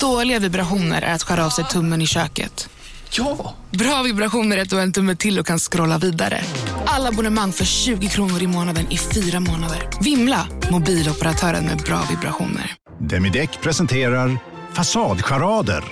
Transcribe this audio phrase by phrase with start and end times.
[0.00, 2.68] Dåliga vibrationer är att skära av sig tummen i köket.
[3.10, 3.54] Ja!
[3.70, 6.44] Bra vibrationer är att du har en tumme till och kan scrolla vidare.
[6.86, 9.88] Alla abonnemang för 20 kronor i månaden i fyra månader.
[10.00, 10.46] Vimla!
[10.70, 12.74] Mobiloperatören med bra vibrationer.
[12.98, 14.38] Demideck presenterar
[14.72, 15.84] Fasadcharader.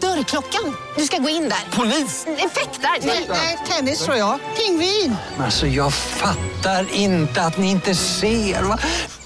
[0.00, 0.76] Dörrklockan.
[0.96, 1.76] Du ska gå in där.
[1.76, 2.26] Polis?
[2.26, 3.06] Effektar?
[3.32, 4.38] Nej, tennis tror jag.
[4.56, 5.16] Pingvin.
[5.38, 8.62] Alltså jag fattar inte att ni inte ser.
[8.62, 8.78] Va?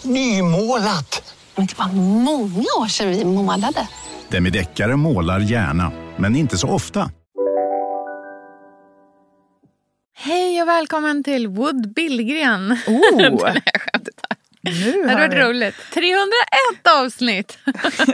[0.02, 1.22] Nymålat!
[1.56, 3.88] Men det var många år sedan vi målade.
[4.30, 7.10] Demideckare målar gärna, men inte så ofta.
[10.16, 12.72] Hej och välkommen till Wood Billgren.
[12.86, 13.18] Oh.
[13.74, 14.36] Skämtar.
[14.62, 15.74] Nu Det har hade vi, varit roligt.
[15.94, 17.58] 301 avsnitt.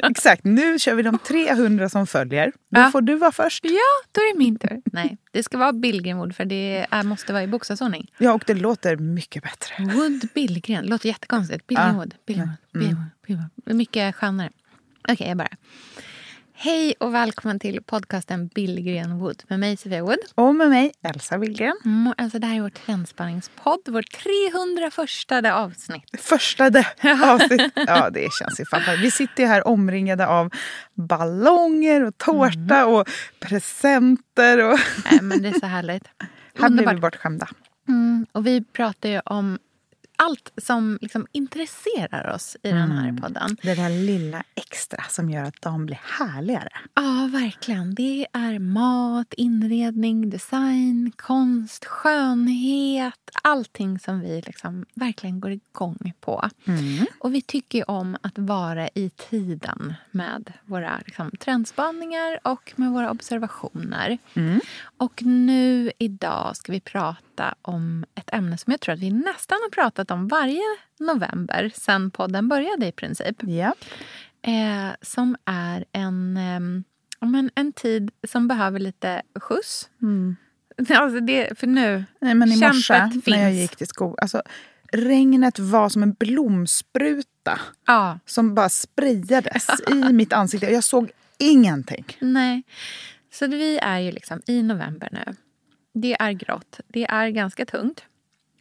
[0.11, 2.53] exakt, nu kör vi de 300 som följer.
[2.71, 2.91] Då Ja.
[2.91, 3.65] får du vara först.
[3.65, 3.71] Ja,
[4.13, 4.83] då är det min tur.
[4.93, 8.11] Nej, det ska vara Billgren Wood för det är, måste vara i bokstavsordning.
[8.19, 9.75] Ja, och det låter mycket bättre.
[9.95, 10.87] Wood Billgren.
[10.87, 11.67] Låter jättekonstigt.
[11.67, 11.95] Billgren Ja.
[11.95, 12.15] Wood.
[12.27, 12.57] Billgren Wood.
[12.81, 13.07] Billgren Wood.
[13.27, 13.65] Billgren Wood.
[13.65, 14.51] Det är Mycket skönare.
[15.09, 15.57] Okej, jag börjar.
[16.59, 20.19] Hej och välkommen till podcasten Billgren Wood med mig Sofia Wood.
[20.35, 21.77] Och med mig, Elsa Willgren.
[21.85, 26.21] Mm, alltså det här är vår trendspanningspodd, vårt 301 avsnitt.
[26.21, 26.87] Första det
[27.25, 27.73] avsnitt.
[27.75, 29.05] Ja, det känns ju fantastiskt.
[29.05, 30.51] Vi sitter ju här omringade av
[30.95, 32.89] ballonger och tårta Mm.
[32.95, 33.09] och
[33.41, 34.71] presenter.
[34.73, 34.79] Och
[35.11, 36.05] Nej, men det är så härligt.
[36.61, 37.49] här blir vi bortskämda.
[37.89, 39.59] Mm, och vi pratar ju om
[40.17, 43.57] allt som liksom intresserar oss i den här podden.
[43.63, 46.69] Det där lilla extra som gör att dagen blir härligare.
[46.95, 47.95] Ja, verkligen.
[47.95, 53.31] Det är mat, inredning, design, konst, skönhet.
[53.43, 56.51] Allting som vi liksom verkligen går igång på.
[57.19, 63.11] Och vi tycker om att vara i tiden med våra liksom, trendspaningar och med våra
[63.11, 64.19] observationer.
[64.97, 67.26] Och nu idag ska vi prata
[67.63, 70.63] om ett ämne som jag tror att vi nästan har pratat om varje
[71.01, 73.37] november sen podden började i princip.
[73.43, 73.75] Ja.
[74.43, 76.39] Eh, som är en,
[77.21, 79.89] ja, men en tid som behöver lite skjuts.
[80.89, 84.17] Alltså det, för nu, Nej, men i morse när jag gick till skolan.
[84.21, 84.43] Alltså,
[84.93, 90.67] regnet var som en blomspruta Ja, som bara sprayades i mitt ansikte.
[90.67, 92.05] Jag såg ingenting.
[92.21, 92.63] nej.
[93.33, 95.35] Så vi är ju liksom i november nu.
[95.99, 96.81] Det är grått.
[96.89, 98.05] Det är ganska tungt.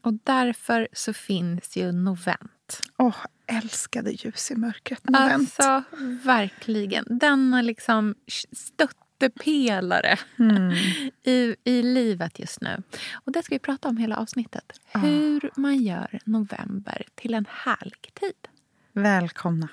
[0.01, 2.81] Och därför så finns ju Novent.
[2.97, 3.15] Åh,
[3.47, 5.09] älskade ljus i mörkret.
[5.09, 5.33] Novent.
[5.33, 5.83] Alltså,
[6.23, 7.05] verkligen.
[7.09, 8.15] Denna liksom
[8.51, 10.17] stöttepelare
[11.23, 12.83] i, i livet just nu.
[13.13, 14.81] Och det ska vi prata om hela avsnittet.
[14.93, 18.47] Hur man gör november till en härlig tid.
[18.93, 19.69] Välkomna.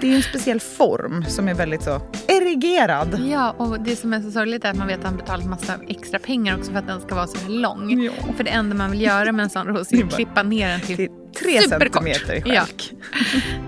[0.00, 3.20] Det är ju en speciell form som är väldigt så erigerad.
[3.30, 5.74] Ja, och det som är så sorgligt är att man vet att han betalat massa
[5.88, 8.02] extra pengar också för att den ska vara så här lång.
[8.02, 8.12] Ja.
[8.36, 10.80] För det enda man vill göra med en sån ros är att klippa ner den
[10.80, 11.92] till till tre superkort.
[12.04, 12.60] centimeter Ja.
[12.64, 12.92] skälk.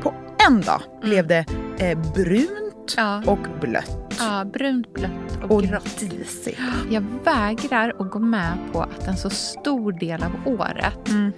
[0.02, 0.14] På
[0.48, 1.44] en dag blev det
[1.78, 3.22] eh, brunt Ja.
[3.26, 4.14] och blött.
[4.18, 5.10] Ja, brunt, blött
[5.44, 6.00] och, Och grått.
[6.00, 6.58] disigt.
[6.90, 11.32] Jag vägrar att gå med på att en så stor del av året Mm.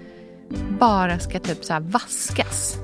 [0.81, 2.77] bara ska typ så här vaskas.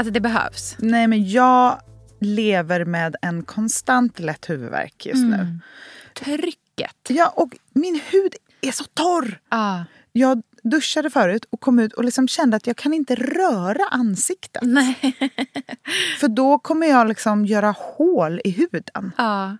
[0.00, 0.76] Alltså det behövs.
[0.78, 1.80] Nej, men jag
[2.20, 5.30] lever med en konstant lätt huvudvärk just Mm.
[5.30, 5.58] nu.
[6.14, 6.96] Trycket.
[7.08, 9.40] Ja, och min hud är så torr.
[9.50, 9.84] Ja.
[10.12, 14.62] Jag duschade förut och kom ut och liksom kände att jag kan inte röra ansiktet.
[14.62, 14.94] Nej.
[16.20, 19.12] För då kommer jag liksom göra hål i huden.
[19.16, 19.56] Ja.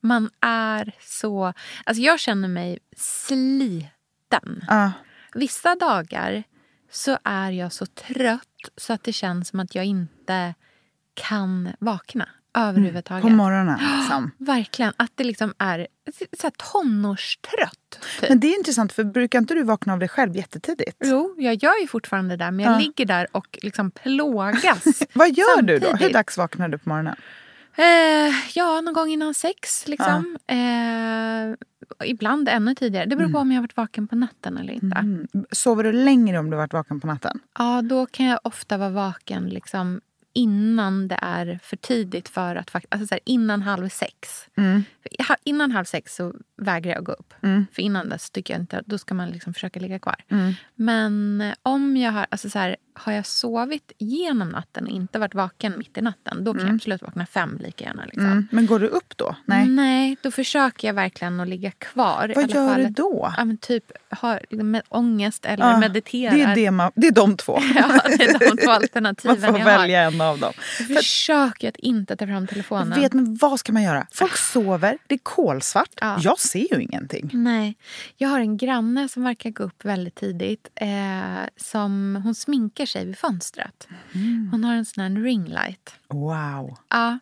[0.00, 1.52] Man är så...
[1.84, 4.64] Alltså jag känner mig sliten.
[4.68, 4.92] Ja.
[5.34, 6.44] Vissa dagar
[6.96, 8.42] så är jag så trött
[8.76, 10.54] så att det känns som att jag inte
[11.14, 13.22] kan vakna överhuvudtaget.
[13.22, 13.78] på morgonen.
[13.98, 14.30] Liksom.
[14.38, 14.92] Verkligen.
[14.96, 15.86] Att det liksom är
[16.40, 17.98] så här tonårstrött.
[18.20, 18.28] Typ.
[18.28, 20.96] Men det är intressant, för brukar inte du vakna av dig själv jättetidigt?
[21.04, 22.50] Jo, jag gör ju fortfarande det.
[22.50, 22.78] Men jag Ja.
[22.78, 24.84] ligger där och liksom plågas.
[25.12, 25.86] Vad gör du då?
[25.86, 26.12] Hur Samtidigt.
[26.14, 27.16] dags vaknar du på morgonen?
[27.76, 29.88] Eh, ja, någon gång innan sex.
[29.88, 30.38] Liksom.
[30.46, 33.06] Eh, ibland ännu tidigare.
[33.06, 34.96] Det beror på om jag har varit vaken på natten eller inte.
[34.96, 35.26] Mm.
[35.50, 37.40] Sover du längre om du har varit vaken på natten?
[37.58, 40.00] Ja, då kan jag ofta vara vaken liksom
[40.36, 44.48] innan det är för tidigt för att alltså så här, innan halv sex.
[44.56, 44.82] Mm.
[45.44, 47.34] Innan halv sex så vägrar jag gå upp.
[47.42, 47.66] Mm.
[47.72, 50.16] För innan dess tycker jag inte, då ska man liksom försöka ligga kvar.
[50.28, 50.52] Mm.
[50.74, 55.34] Men om jag har, alltså så här, har jag sovit genom natten och inte varit
[55.34, 58.04] vaken mitt i natten, då kan jag absolut vakna fem lika gärna.
[58.04, 58.26] Liksom.
[58.26, 58.48] Mm.
[58.50, 59.36] Men går du upp då?
[59.44, 59.68] Nej.
[59.68, 62.32] Nej, då försöker jag verkligen att ligga kvar.
[62.34, 63.34] Vad gör fall du då?
[63.36, 66.34] Ja, typ har med ångest eller Ja, mediterar.
[66.34, 67.58] det, är det, man, det är de två.
[67.74, 70.52] Ja, det är de två Man alternativen får jag välja en av dem.
[70.78, 73.00] Jag försöker att inte ta fram telefonen.
[73.00, 74.06] Vet, men vad ska man göra?
[74.12, 75.90] Folk sover, det är kolsvart.
[76.00, 76.18] Ja.
[76.20, 77.30] Jag ser ju ingenting.
[77.32, 77.76] Nej.
[78.16, 80.68] Jag har en granne som verkar gå upp väldigt tidigt.
[80.74, 80.88] Eh,
[81.56, 83.88] som Hon sminkar sig vid fönstret.
[84.14, 84.48] Mm.
[84.50, 85.94] Hon har en sån här ringlight.
[86.08, 86.78] Wow.
[86.88, 87.18] Ja,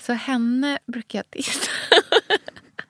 [0.00, 1.66] så henne brukar jag titta.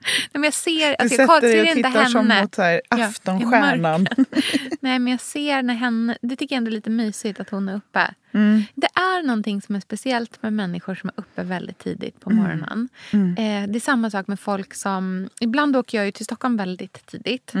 [0.07, 2.41] Nej, men jag ser, Du alltså, jag sätter dig och tittar som henne.
[2.41, 4.07] mot så här, Ja, aftonstjärnan.
[4.81, 6.17] Nej, men jag ser när henne...
[6.21, 8.13] Det tycker jag ändå är lite mysigt att hon är uppe.
[8.31, 8.63] Mm.
[8.75, 12.43] Det är någonting som är speciellt med människor som är uppe väldigt tidigt på Mm.
[12.43, 12.89] morgonen.
[13.37, 15.29] Eh, det är samma sak med folk som...
[15.41, 17.53] Ibland åker jag ju till Stockholm väldigt tidigt.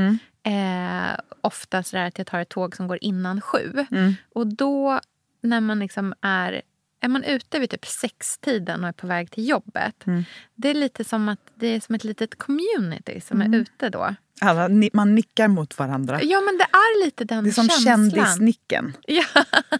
[0.45, 3.85] Eh, ofta så att jag tar ett tåg som går innan sju.
[3.91, 4.13] Mm.
[4.33, 4.99] Och då
[5.41, 6.61] när man liksom är...
[7.01, 10.05] Är man ute vid typ sextiden och är på väg till jobbet.
[10.07, 10.23] Mm.
[10.55, 13.53] Det är lite som att det är som ett litet community som Mm.
[13.53, 14.15] är ute då.
[14.41, 16.19] Alla, man nickar mot varandra.
[16.23, 18.11] Ja men det är lite den Det är som känslan.
[18.11, 18.93] kändisnicken.
[19.07, 19.23] Ja.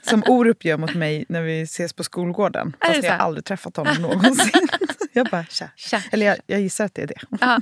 [0.02, 2.76] Som Orup gör mot mig när vi ses på skolgården.
[2.80, 4.68] Är Fast jag har aldrig träffat honom någonsin.
[5.14, 5.70] jag bara tja.
[5.76, 6.02] Tja.
[6.12, 7.22] Eller jag, jag gissar att det är det.
[7.42, 7.62] Ja.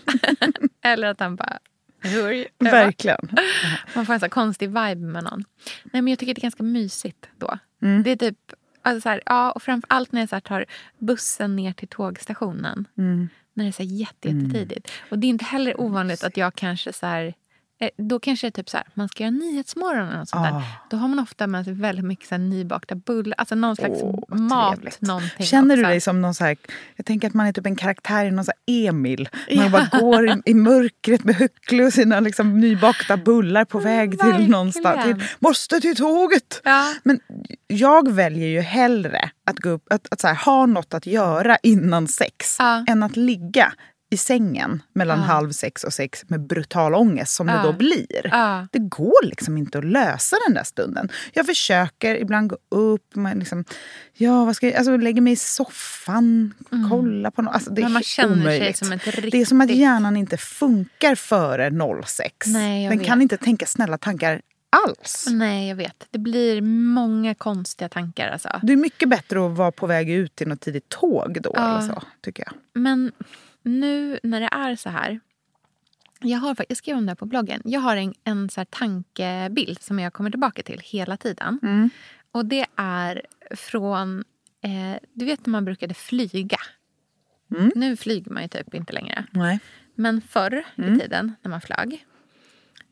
[0.92, 1.60] Eller att han bara...
[2.04, 2.48] Hur?
[2.60, 3.30] Verkligen.
[3.96, 5.44] Man får en sån här konstig vibe med någon.
[5.84, 7.58] Nej, men jag tycker det är ganska mysigt då.
[7.82, 8.04] Mm.
[8.04, 8.38] Det är typ...
[8.86, 10.66] Alltså så här, ja, och framför allt när jag så tar
[10.98, 12.88] bussen ner till tågstationen.
[12.98, 13.30] Mm.
[13.54, 14.92] När det är så här jätte, jättetidigt.
[15.10, 17.34] Och det är inte heller ovanligt att jag kanske så här...
[17.84, 20.62] eh, Då kanske det är typ så här, man ska göra Nyhetsmorgon och sånt Ah.
[20.90, 23.36] Då har man ofta med sig väldigt mycket så nybakta bullar.
[23.38, 24.74] Alltså någon slags vad mat.
[24.76, 25.02] trevligt.
[25.02, 26.58] Någonting Känner du dig som någon så här,
[26.96, 29.30] jag tänker att man är typ en karaktär i någon så Emil.
[29.56, 34.12] Man bara går i, i mörkret med huckle och sina liksom nybakta bullar på väg
[34.12, 34.52] till verkligen.
[34.52, 35.04] någonstans.
[35.06, 36.62] Till, måste till tåget!
[36.64, 36.94] Ja.
[37.04, 37.20] Men
[37.68, 42.08] jag väljer ju hellre att, gå upp, att, att här, ha något att göra innan
[42.08, 42.86] sex Ja.
[42.88, 43.74] än att ligga
[44.14, 45.26] i sängen mellan Ja.
[45.26, 47.58] halv sex och sex med brutal ångest som Ja.
[47.58, 48.22] det då blir.
[48.32, 48.68] Ja.
[48.72, 51.10] Det går liksom inte att lösa den där stunden.
[51.34, 53.66] Jag försöker ibland gå upp, man liksom,
[54.14, 56.54] ja, vad ska jag, alltså, lägger mig i soffan,
[56.90, 57.54] kolla på något.
[57.54, 57.94] Alltså, det är Mm.
[57.94, 58.78] Men man sig omöjligt.
[58.78, 59.02] som ett
[59.32, 61.70] Det är som att riktigt- hjärnan inte funkar före
[62.04, 62.48] 06.
[62.48, 63.08] Nej, jag Den vet.
[63.08, 64.42] kan inte tänka snälla tankar
[64.88, 65.28] alls.
[65.32, 66.08] Nej, jag vet.
[66.12, 66.62] Det blir
[66.94, 68.30] många konstiga tankar.
[68.30, 68.50] Alltså.
[68.64, 71.52] Det är mycket bättre att vara på väg ut till något tidigt tåg då.
[71.56, 71.70] Ja.
[71.80, 72.82] Eller så, tycker jag.
[72.82, 73.12] Men
[73.64, 75.20] nu när det är så här.
[76.20, 77.62] Jag, har, jag skrev om det här på bloggen.
[77.66, 81.60] Jag har en, en så tankebild som jag kommer tillbaka till hela tiden.
[81.64, 81.90] Mm.
[82.32, 83.22] Och det är
[83.56, 84.24] från...
[84.62, 86.58] Eh, du vet när man brukade flyga.
[87.56, 87.72] Mm.
[87.76, 89.26] Nu flyger man ju typ inte längre.
[89.32, 89.60] Nej.
[89.96, 90.94] Men förr Mm.
[90.96, 92.06] i tiden när man flög.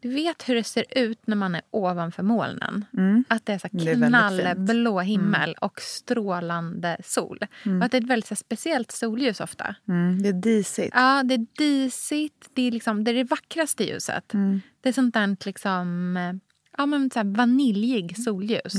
[0.02, 2.86] Du vet hur det ser ut när man är ovanför molnen.
[3.28, 4.04] Att det är så Mm.
[4.04, 4.10] Mm.
[4.10, 7.40] knallblå himmel och strålande sol.
[7.66, 9.76] Och att det är ett väldigt så speciellt soljus ofta.
[9.88, 10.92] Mm, det är disigt.
[10.96, 12.50] Ja, det är disigt.
[12.54, 14.34] Det är, liksom, det är det vackraste ljuset.
[14.34, 14.62] Mm.
[14.82, 16.34] Det är sånt där liksom, eh,
[16.82, 18.74] ja, men så här vaniljig solljus.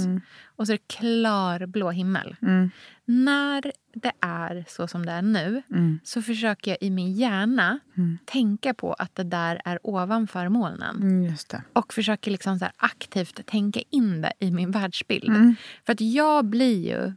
[0.44, 2.36] Och så är det klar blå himmel.
[2.42, 2.70] Mm.
[3.04, 6.00] När det är så som det är nu Mm.
[6.04, 7.78] så försöker jag i min hjärna
[8.24, 10.96] tänka på att det där är ovanför molnen.
[11.02, 11.34] Mm.
[11.72, 15.28] Och försöker liksom så aktivt tänka in det i min världsbild.
[15.28, 15.54] Mm.
[15.86, 17.12] För att jag blir ju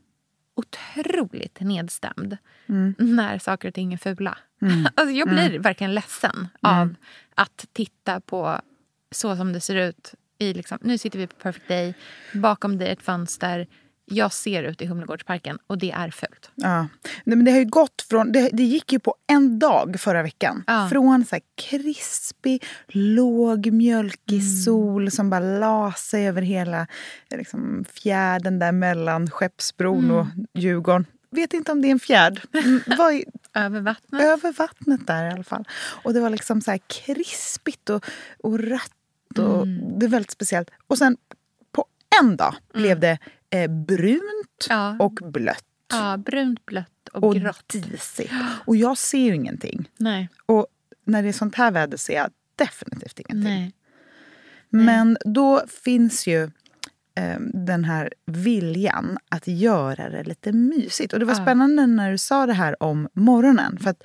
[0.55, 2.95] otroligt nedstämd Mm.
[2.97, 4.37] när saker och ting är fula.
[4.95, 6.95] Alltså jag blir verkligen ledsen av
[7.35, 8.61] att titta på
[9.11, 10.13] så som det ser ut.
[10.39, 11.93] I liksom, nu sitter vi på Perfect Day,
[12.33, 13.67] bakom dig ett fönster.
[14.07, 16.51] Jag ser ut i Humlegårdsparken och det är fult.
[16.55, 16.79] Ja.
[17.23, 20.23] Nej, men det har ju gått från, det, det gick ju på en dag förra
[20.23, 20.63] veckan.
[20.67, 20.89] Ja.
[20.91, 24.55] Från så här krispig, låg, mjölkig Mm.
[24.63, 26.87] sol som bara la sig över hela
[27.31, 30.45] liksom, fjärden där mellan Skeppsbron och Mm.
[30.53, 31.05] Djurgården.
[31.31, 32.41] Vet inte om det är en fjärd.
[32.53, 33.23] Mm, är-
[33.65, 34.21] Över vattnet.
[34.21, 35.65] över vattnet där i alla fall.
[36.03, 38.05] Och det var liksom så här krispigt och,
[38.43, 38.91] och rött.
[39.39, 39.99] Och Mm.
[39.99, 40.69] Det är väldigt speciellt.
[40.87, 41.17] Och sen
[41.71, 41.85] på
[42.21, 43.17] en dag blev det
[43.49, 44.95] eh, brunt Ja.
[44.99, 45.65] och blött.
[45.91, 47.67] Ja, brunt, blött och, Och grått.
[47.73, 48.33] disigt.
[48.65, 49.89] Och jag ser ju ingenting.
[49.97, 50.67] Nej, Och
[51.05, 53.43] när det är sånt här väder ser jag definitivt ingenting.
[53.53, 53.73] nej.
[54.69, 56.43] Men då finns ju
[57.15, 61.13] eh, den här viljan att göra det lite mysigt.
[61.13, 61.41] Och det var Ja.
[61.43, 63.77] spännande när du sa det här om morgonen.
[63.79, 64.03] För att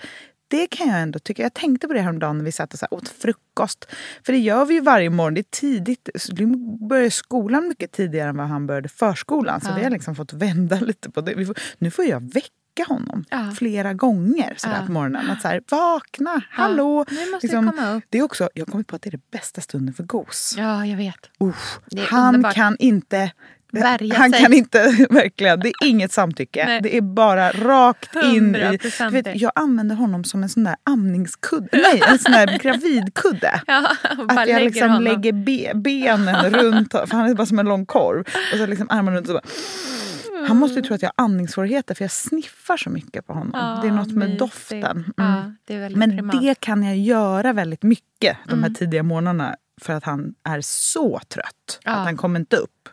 [0.51, 1.43] det kan jag ändå tycka.
[1.43, 3.87] Jag tänkte på det häromdagen när vi satt och så åt frukost.
[4.27, 5.35] För det gör vi ju varje morgon.
[5.35, 6.09] Det är tidigt.
[6.29, 9.61] Lim börjar skolan mycket tidigare än vad han började förskolan.
[9.61, 9.75] Så Ja.
[9.75, 11.47] vi har liksom fått vända lite på det.
[11.47, 12.51] Får, nu får jag väcka
[12.89, 13.53] honom Ja.
[13.59, 14.87] flera gånger sådär Ja.
[14.87, 15.31] på morgonen.
[15.31, 17.05] Att så här, vakna, hallå!
[17.11, 18.05] nu måste Liksom, komma upp.
[18.09, 20.55] det är också, jag har kommit på att det är det bästa stunden för gos.
[20.59, 21.17] Ja, jag vet.
[21.43, 21.79] Usch,
[22.11, 22.55] han underbart.
[22.55, 23.33] kan inte
[23.73, 24.41] värja Han sig.
[24.43, 25.61] kan inte, verkligen.
[25.61, 26.65] Det är inget samtycke.
[26.67, 26.81] Nej.
[26.83, 28.59] Det är bara rakt in i...
[28.59, 31.69] 100% Du vet, jag använder honom som en sån där amningskudde.
[31.73, 33.61] Nej, en sån där gravidkudde.
[33.67, 33.87] Ja,
[34.29, 35.05] Att jag lägger liksom honom.
[35.05, 38.21] lägger be, benen runt för han är bara som en lång korv.
[38.53, 40.47] Och så liksom armarna runt och så bara...
[40.49, 43.51] Han måste ju tro att jag har andningssvårigheter för jag sniffar så mycket på honom.
[43.55, 44.39] Ja, det är något med mysigt.
[44.39, 44.83] doften.
[44.97, 45.13] Mm.
[45.17, 46.41] Ja, det Men primat.
[46.43, 48.75] det kan jag göra väldigt mycket de här Mm.
[48.75, 51.81] tidiga månaderna för att han är så trött.
[51.85, 51.93] Ja.
[51.93, 52.89] Att han kommer inte upp.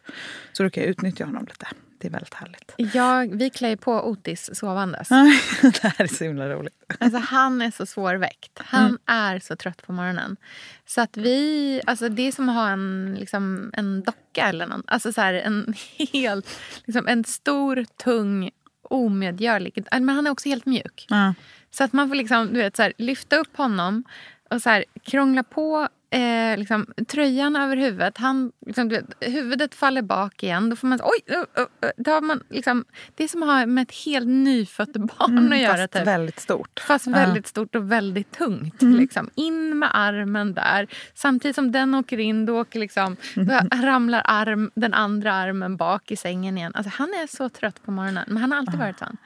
[0.53, 1.67] Så då kan jag utnyttja honom lite.
[1.99, 2.73] Det är väldigt härligt.
[2.77, 5.09] Jag, vi klär på Otis sovandes.
[5.61, 6.73] det här är så himla roligt.
[6.99, 8.59] Alltså, han är så svårväckt.
[8.65, 8.97] Han Mm.
[9.05, 10.37] är så trött på morgonen.
[10.85, 14.83] Så att vi, alltså, det är som att ha en, liksom, en docka eller någon.
[14.87, 15.73] Alltså så här, en
[16.13, 18.49] helt, liksom, en stor, tung,
[18.89, 19.85] omedgörlig...
[19.91, 21.05] Men han är också helt mjuk.
[21.09, 21.33] Ja.
[21.71, 24.03] Så att man får liksom, du vet, så här, lyfta upp honom
[24.49, 28.17] och så här, krångla på eh, liksom, tröjan över huvudet.
[28.17, 30.69] Han, liksom, vet, huvudet faller bak igen.
[30.69, 30.99] Då får man...
[31.03, 31.35] Oj!
[31.35, 32.85] Uh, uh, då har man, liksom,
[33.15, 35.73] det är som att ha med ett helt nyfött barn att göra.
[35.73, 36.07] Mm, Fast Typ.
[36.07, 36.79] väldigt stort.
[36.87, 38.81] Fast väldigt stort och väldigt tungt.
[38.81, 39.29] Liksom.
[39.35, 40.87] In med armen där.
[41.13, 46.11] Samtidigt som den åker in, då, åker liksom, då ramlar arm, den andra armen bak
[46.11, 46.71] i sängen igen.
[46.75, 48.25] Alltså, han är så trött på morgonen.
[48.27, 49.17] Men han har alltid varit sån.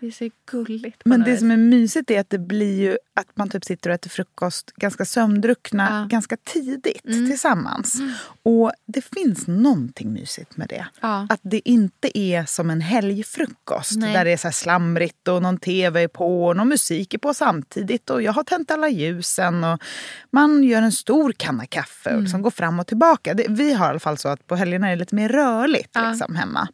[0.00, 1.02] Det är så gulligt.
[1.04, 3.94] Men det som är mysigt är att det blir ju att man typ sitter och
[3.94, 6.06] äter frukost ganska sömndruckna Ja.
[6.10, 7.26] ganska tidigt Mm.
[7.30, 7.94] tillsammans.
[8.42, 10.86] Och det finns någonting mysigt med det.
[11.00, 11.26] Ja.
[11.30, 14.12] Att det inte är som en helgfrukost Nej.
[14.12, 17.34] där det är så slamrigt och någon tv är på och någon musik är på
[17.34, 19.82] samtidigt och jag har tänt alla ljusen och
[20.30, 23.34] man gör en stor kanna kaffe och liksom går fram och tillbaka.
[23.34, 25.90] Det, vi har i alla fall så att på helgerna är det lite mer rörligt
[25.92, 26.10] Ja.
[26.10, 26.68] liksom, hemma.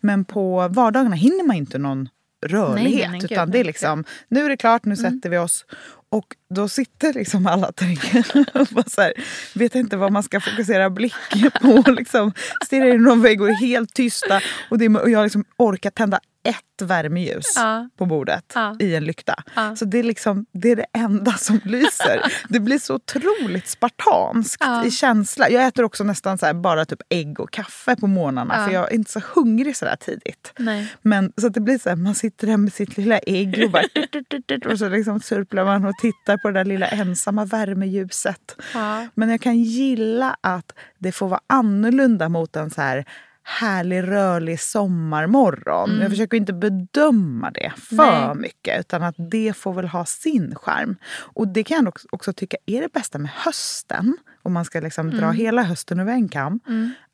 [0.00, 2.08] Men på vardagarna hinner man inte någon
[2.46, 3.10] rörlighet.
[3.10, 5.64] nej, utan det är liksom, nu är det klart, nu sätter vi oss.
[6.10, 7.96] Och då sitter liksom alla tre
[8.54, 9.12] och bara så här,
[9.54, 11.90] vet inte vad man ska fokusera blicken på.
[11.90, 12.32] Liksom,
[12.64, 14.40] stirrar in i någon vägg och är helt tysta.
[14.70, 17.88] Och, det, och jag liksom orkar tända ett värmeljus Ja.
[17.98, 18.76] på bordet Ja.
[18.80, 19.34] i en lykta.
[19.56, 19.76] Ja.
[19.76, 22.22] Så det är, liksom, det är det enda som lyser.
[22.48, 25.50] Det blir så otroligt spartanskt i känsla.
[25.50, 28.94] Jag äter också nästan så bara typ ägg och kaffe på morgnarna för jag är
[28.94, 30.52] inte så hungrig så där tidigt.
[30.58, 30.92] Nej.
[31.02, 34.72] Men så det blir så här, man sitter där med sitt lilla ägg och bara...
[34.72, 38.56] och så liksom surplar man och tittar på det där lilla ensamma värmeljuset.
[39.14, 43.04] Men jag kan gilla att det får vara annorlunda mot en så här
[43.48, 45.98] härlig rörlig sommarmorgon.
[46.00, 48.34] Jag försöker inte bedöma det för Nej.
[48.34, 50.96] mycket utan att det får väl ha sin charm.
[51.34, 54.80] Och det kan jag också, också tycka är det bästa med hösten, om man ska
[54.80, 56.60] liksom dra hela hösten över en kam,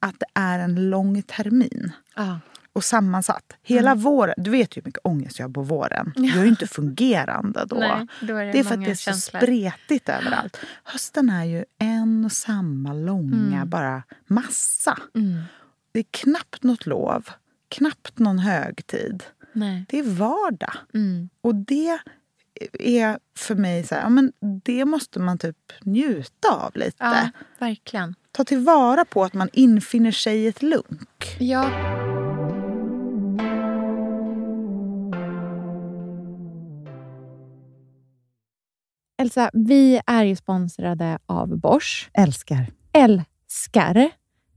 [0.00, 2.38] att det är en lång termin Ja.
[2.72, 3.56] och sammansatt.
[3.62, 4.02] Hela Mm.
[4.02, 4.34] våren.
[4.36, 6.12] Du vet ju hur mycket ångest jag har på våren.
[6.16, 7.76] Jag är ju inte fungerande då.
[7.76, 9.40] Nej, då är det det är för att det är så känslor.
[9.40, 10.60] spretigt överallt.
[10.84, 14.98] Hösten är ju en och samma långa bara massa.
[15.94, 17.28] Det är knappt något lov,
[17.68, 19.24] knappt någon högtid.
[19.52, 19.84] Nej.
[19.88, 20.74] Det är vardag.
[20.94, 21.28] Mm.
[21.40, 21.98] Och det
[22.78, 24.32] är för mig så här, ja, men
[24.64, 26.96] det måste man typ njuta av lite.
[26.98, 28.14] Ja, verkligen.
[28.32, 31.36] Ta tillvara på att man infinner sig i ett lunk.
[31.38, 31.70] Ja.
[39.22, 42.10] Elsa, vi är ju sponsrade av Bosch.
[42.12, 42.66] Älskar.
[42.92, 44.10] Älskar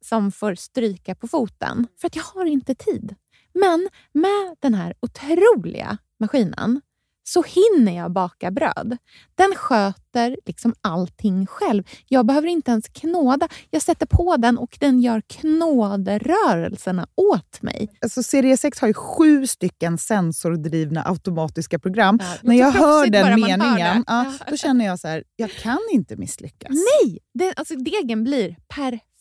[0.00, 1.86] som får stryka på foten.
[2.00, 3.14] För att jag har inte tid.
[3.54, 6.80] Men med den här otroliga maskinen
[7.24, 8.96] så hinner jag baka bröd.
[9.34, 11.84] Den sköter liksom allting själv.
[12.08, 13.48] Jag behöver inte ens knåda.
[13.70, 17.98] Jag sätter på den och den gör knåderörelserna åt mig.
[18.00, 22.18] Alltså, serie 6 har ju sju stycken sensordrivna automatiska program.
[22.22, 26.16] Ja, När jag hör den meningen, ja, då känner jag så här, jag kan inte
[26.16, 26.70] misslyckas.
[26.70, 27.18] Nej!
[27.34, 29.11] Det, alltså, degen blir perfekt.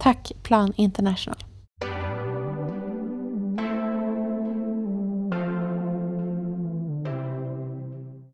[0.00, 1.44] Tack Plan International.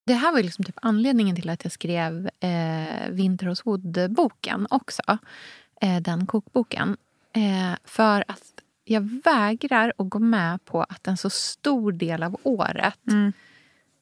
[0.05, 5.03] Det här var liksom typ anledningen till att jag skrev eh, Vinter hos Wood-boken också.
[5.81, 6.97] Eh, den kokboken.
[7.33, 12.37] Eh, för att jag vägrar att gå med på att en så stor del av
[12.43, 12.99] året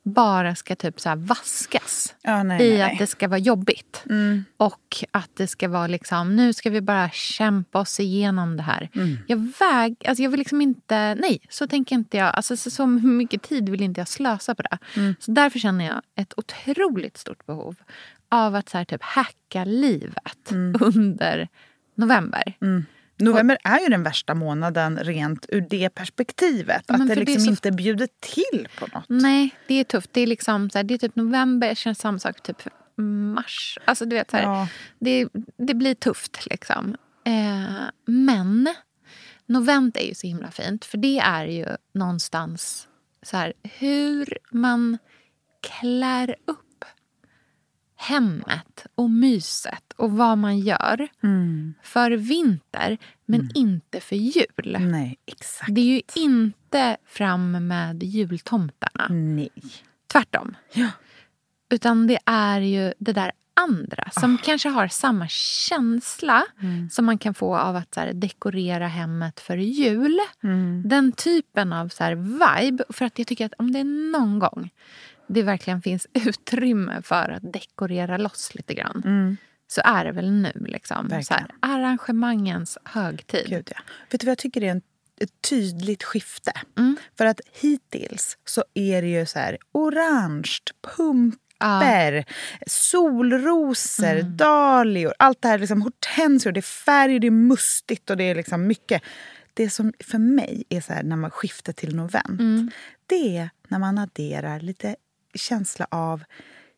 [0.05, 2.15] bara ska typ så vaskas.
[2.23, 2.97] Ja, nej, I nej, att nej.
[2.99, 4.05] det ska vara jobbigt.
[4.57, 8.89] Och att det ska vara liksom, nu ska vi bara kämpa oss igenom det här.
[9.27, 12.35] Jag väg, alltså jag vill liksom inte, nej så tänker inte jag.
[12.35, 14.79] Alltså så, så mycket tid vill inte jag slösa på det.
[15.21, 17.77] Så därför känner jag ett otroligt stort behov
[18.29, 21.49] av att så här, typ hacka livet under
[21.95, 22.57] november.
[23.19, 26.85] November är ju den värsta månaden rent ur det perspektivet.
[26.89, 29.05] men att det för det liksom så- inte bjuder till på något.
[29.09, 30.11] Nej, det är tufft.
[30.13, 32.63] Det är, liksom, så här, det är typ november, jag känner samma sak typ
[32.97, 33.79] mars.
[33.85, 34.69] Alltså du vet, så här, Ja.
[34.99, 36.97] det, det blir tufft liksom.
[37.27, 38.75] Eh, men
[39.47, 40.85] novent är ju så himla fint.
[40.85, 42.89] För det är ju någonstans
[43.23, 44.99] så här, hur man
[45.81, 46.64] klär upp
[47.97, 51.09] hemmet och myset och vad man gör
[51.83, 54.77] för vinter men inte för jul.
[54.81, 55.75] Nej, exakt.
[55.75, 59.07] Det är ju inte fram med jultomtarna.
[59.09, 59.51] Nej.
[60.13, 60.57] Tvärtom.
[60.73, 60.89] Ja.
[61.71, 66.45] Utan det är ju det där andra som kanske har samma känsla
[66.91, 70.19] som man kan få av att så här, dekorera hemmet för jul.
[70.85, 72.85] Den typen av så här, vibe.
[72.89, 74.71] För att jag tycker att om det är någon gång
[75.29, 80.53] det verkligen finns utrymme för att dekorera loss lite grann så är det väl nu.
[80.55, 81.09] Liksom.
[81.25, 83.47] Så här, arrangemangens högtid.
[83.49, 83.81] Gud, ja.
[84.11, 84.83] Vet du vad jag tycker är en,
[85.21, 86.53] ett tydligt skifte?
[86.79, 86.97] Mm.
[87.19, 90.59] För att hittills så är det ju så här orange,
[90.97, 92.25] pumper,
[92.67, 94.37] solrosor, Mm.
[94.37, 95.15] dahlior.
[95.19, 98.67] Allt det här, liksom, hortensior, det är färg, det är mustigt och det är liksom
[98.67, 99.03] mycket.
[99.55, 102.71] Det som för mig är så här när man skiftar till novent, Mm.
[103.07, 104.97] det är när man adderar lite
[105.35, 106.25] känsla av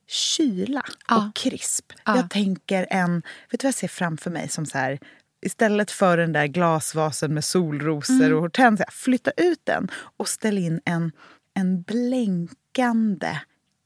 [0.07, 1.17] kyla Ja.
[1.29, 1.93] och krisp.
[2.05, 2.17] Ja.
[2.17, 3.15] Jag tänker en,
[3.51, 4.99] vet du vad jag ser framför mig som så här
[5.41, 8.35] Istället för den där glasvasen med solrosor Mm.
[8.35, 11.13] och hortensia, flytta ut den och ställ in en,
[11.55, 13.39] en blänkande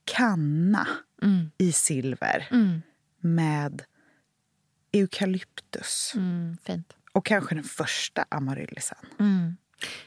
[0.05, 0.89] kanna
[1.59, 2.49] i silver
[3.21, 3.83] med
[4.93, 6.13] eukalyptus.
[6.15, 6.93] Mm, fint.
[7.13, 8.99] Och kanske den första amaryllisen.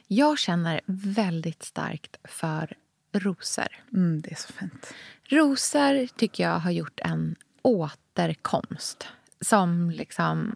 [0.07, 2.73] Jag känner väldigt starkt för
[3.13, 3.67] rosor.
[3.93, 4.93] Mm, det är så fint.
[5.29, 9.07] Rosor tycker jag har gjort en återkomst
[9.41, 10.55] som liksom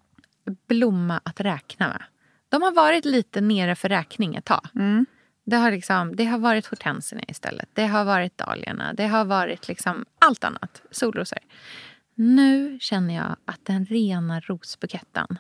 [0.68, 2.04] blomma att räkna med.
[2.50, 4.68] De har varit lite nere för räkning ett tag.
[5.46, 7.70] Det, har liksom, det har varit hortensierna istället.
[7.74, 8.94] Det har varit dahliorna.
[8.94, 10.82] Det har varit liksom allt annat.
[10.92, 11.40] Solrosor.
[12.16, 15.38] Nu känner jag att den rena rosbuketten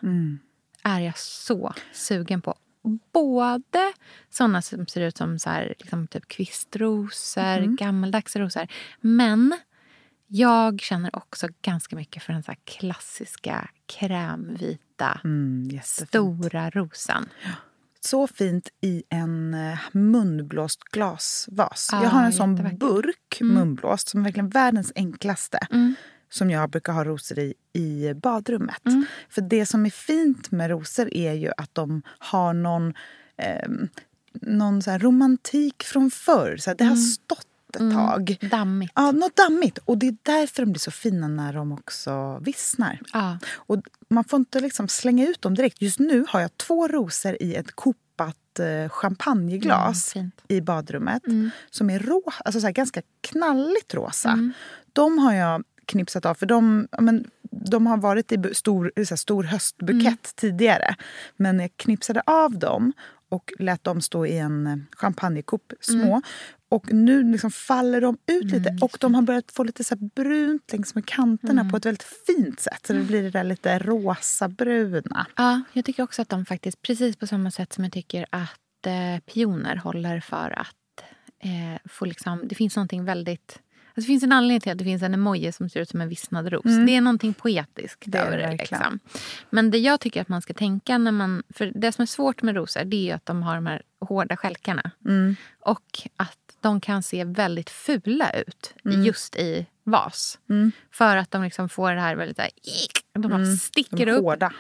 [0.84, 2.56] är jag så sugen på.
[2.88, 3.94] Både
[4.30, 8.68] såna som ser ut som så här, liksom typ kvistrosor, gammaldags rosor.
[9.02, 9.58] Men
[10.28, 14.88] jag känner också ganska mycket för den så klassiska krämvita
[15.24, 17.30] Mm, stora rosen.
[18.00, 21.90] Så fint i en eh, munblåst glasvas.
[21.92, 22.82] Ja, jag har en sån jättevackert.
[22.82, 22.94] Mm.
[22.94, 25.60] burk munblåst som är verkligen världens enklaste.
[26.30, 28.86] Som jag brukar ha rosor i i badrummet.
[28.86, 29.06] Mm.
[29.30, 32.94] För det som är fint med rosor är ju att de har någon,
[33.38, 33.88] ehm,
[34.34, 36.58] någon så romantik från förr.
[36.58, 36.90] Så det Mm.
[36.96, 38.38] har stått ett tag.
[38.52, 38.92] Dammigt.
[38.96, 39.78] Ja, något dammigt.
[39.78, 43.00] Och det är därför de blir så fina när de också vissnar.
[43.14, 43.38] Ja.
[43.56, 43.78] Och
[44.10, 45.82] man får inte liksom slänga ut dem direkt.
[45.82, 51.24] Just nu har jag två rosor i ett kopat eh, champagneglas Mm, i badrummet.
[51.70, 54.52] Som är rå, alltså så ganska knalligt rosa.
[54.94, 59.16] De har jag knipsat av, för de, ja, men, de har varit i stor, här
[59.16, 60.96] stor höstbukett tidigare.
[61.38, 62.94] Men jag knipsade av dem
[63.30, 66.22] och lät dem stå i en eh, champagnekopp små.
[66.70, 70.72] Och nu liksom faller de ut lite och de har börjat få lite så brunt
[70.72, 72.86] längs med kanterna på ett väldigt fint sätt.
[72.88, 75.28] Så det blir det där lite rosa-bruna.
[75.36, 78.86] Ja, jag tycker också att de faktiskt, precis på samma sätt som jag tycker att
[78.86, 81.04] eh, pioner håller för att
[81.40, 83.60] eh, få liksom, det finns någonting väldigt
[84.02, 86.10] det finns en anledning till att det finns en emoji som ser ut som en
[86.10, 86.64] vissnad ros.
[86.64, 88.52] Det är någonting poetiskt Det över det.
[88.52, 89.00] Liksom.
[89.50, 91.44] Men det jag tycker att man ska tänka när man...
[91.50, 94.38] För det som är svårt med rosor det är att de har de här hårda
[94.38, 94.92] stjälkarna.
[95.60, 100.38] Och att de kan se väldigt fula ut just i vas.
[100.94, 102.40] För att de liksom får det här väldigt...
[102.40, 102.50] här,
[103.14, 104.24] De bara sticker De upp.
[104.24, 104.54] hårda.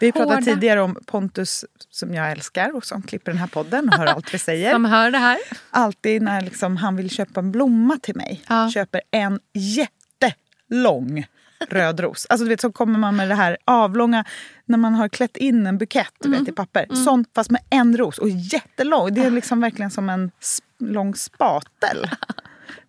[0.00, 0.44] Vi pratade Hårda.
[0.44, 4.34] tidigare om Pontus som jag älskar och som klipper den här podden och hör allt
[4.34, 4.72] vi säger.
[4.72, 5.38] Som hör det här.
[5.70, 8.42] Alltid när liksom han vill köpa en blomma till mig.
[8.48, 8.70] Ja.
[8.70, 11.26] Köper en jättelång
[11.68, 12.26] röd ros.
[12.28, 14.24] Alltså du vet så kommer man med det här avlånga,
[14.64, 16.94] när man har klätt in en bukett du vet, i papper.
[17.04, 19.14] Sånt fast med en ros och jättelång.
[19.14, 20.30] Det är liksom verkligen som en
[20.78, 22.10] lång spatel.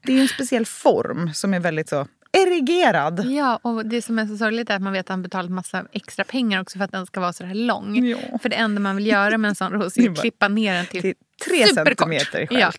[0.05, 3.25] Det är en speciell form som är väldigt så erigerad.
[3.25, 5.85] Ja, och det som är så sorgligt är att man vet att han betalat massa
[5.91, 8.05] extra pengar också för att den ska vara så här lång.
[8.05, 8.17] Ja.
[8.41, 10.85] För det enda man vill göra med en sån ros är att klippa ner den
[10.85, 11.13] till, Till
[11.49, 11.85] tre superkort.
[11.97, 12.71] centimeter i Ja.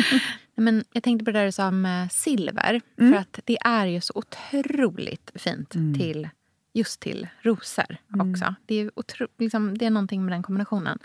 [0.56, 2.80] men jag tänkte på det där du sa med silver.
[2.98, 6.28] För att det är ju så otroligt fint till
[6.78, 8.54] just till rosor också.
[8.66, 10.98] Det, är otro, liksom, det är någonting med den kombinationen.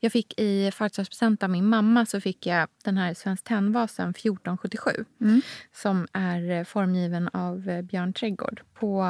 [0.00, 5.04] Jag fick i födelsedagspresent av min mamma så fick jag den här Svenskt Tenn-vasen 1477
[5.72, 9.02] som är eh, formgiven av eh, Björn Trädgård på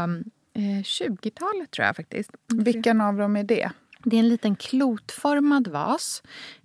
[0.55, 2.31] eh, 20-talet, tror jag faktiskt.
[2.49, 3.71] Vilken av dem är det?
[4.05, 6.23] Det är en liten klotformad vas.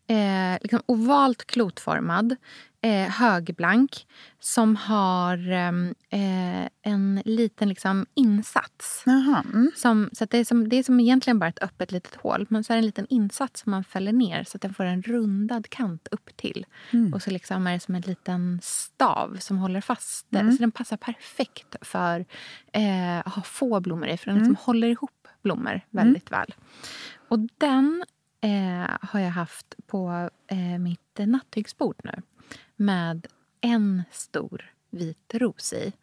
[0.07, 2.35] Eh, liksom ovalt klotformad.
[2.81, 4.07] Eh, högblank.
[4.39, 9.03] Som har ehm, eh, en liten liksom, insats.
[9.53, 9.71] Mm.
[9.75, 12.45] Som, så det, är som, det är som egentligen bara ett öppet litet hål.
[12.49, 14.83] Men så är det en liten insats som man fäller ner så att den får
[14.83, 16.65] en rundad kant upp till.
[17.13, 20.51] Och så liksom är det som en liten stav som håller fast det.
[20.51, 22.25] Så den passar perfekt för
[22.73, 24.17] eh, att ha få blommor i.
[24.17, 26.53] För den liksom håller ihop blommor väldigt väl.
[27.27, 28.03] Och den
[28.41, 32.21] eh, har jag haft på eh, mitt nattduksbord nu.
[32.75, 33.27] Med
[33.61, 35.93] en stor vit ros i.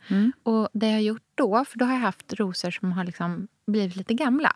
[0.43, 3.49] Och det jag har gjort då, för då har jag haft rosor som har liksom
[3.67, 4.53] blivit lite gamla.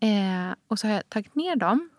[0.00, 1.90] Eh, och så har jag tagit ner dem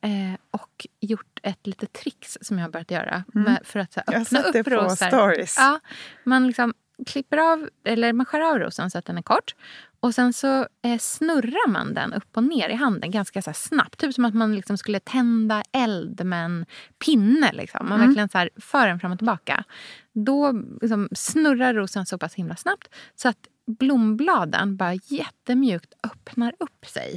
[0.00, 3.24] eh, och gjort ett litet trix som jag har börjat göra.
[3.28, 5.06] Med, för att så här, Jag har öppna sett det upp på rosor.
[5.06, 5.56] stories.
[5.58, 5.80] Ja,
[6.24, 6.74] man liksom
[7.06, 9.54] klipper av, eller man skär av rosen så att den är kort.
[10.00, 14.00] Och sen så eh, snurrar man den upp och ner i handen ganska så snabbt.
[14.00, 16.66] Typ som att man liksom skulle tända eld med en
[17.04, 17.52] pinne.
[17.52, 17.88] Liksom.
[17.88, 19.64] Man verkligen så här för den fram och tillbaka.
[20.12, 26.86] Då liksom snurrar rosen så pass himla snabbt så att blombladen bara jättemjukt öppnar upp
[26.86, 27.16] sig.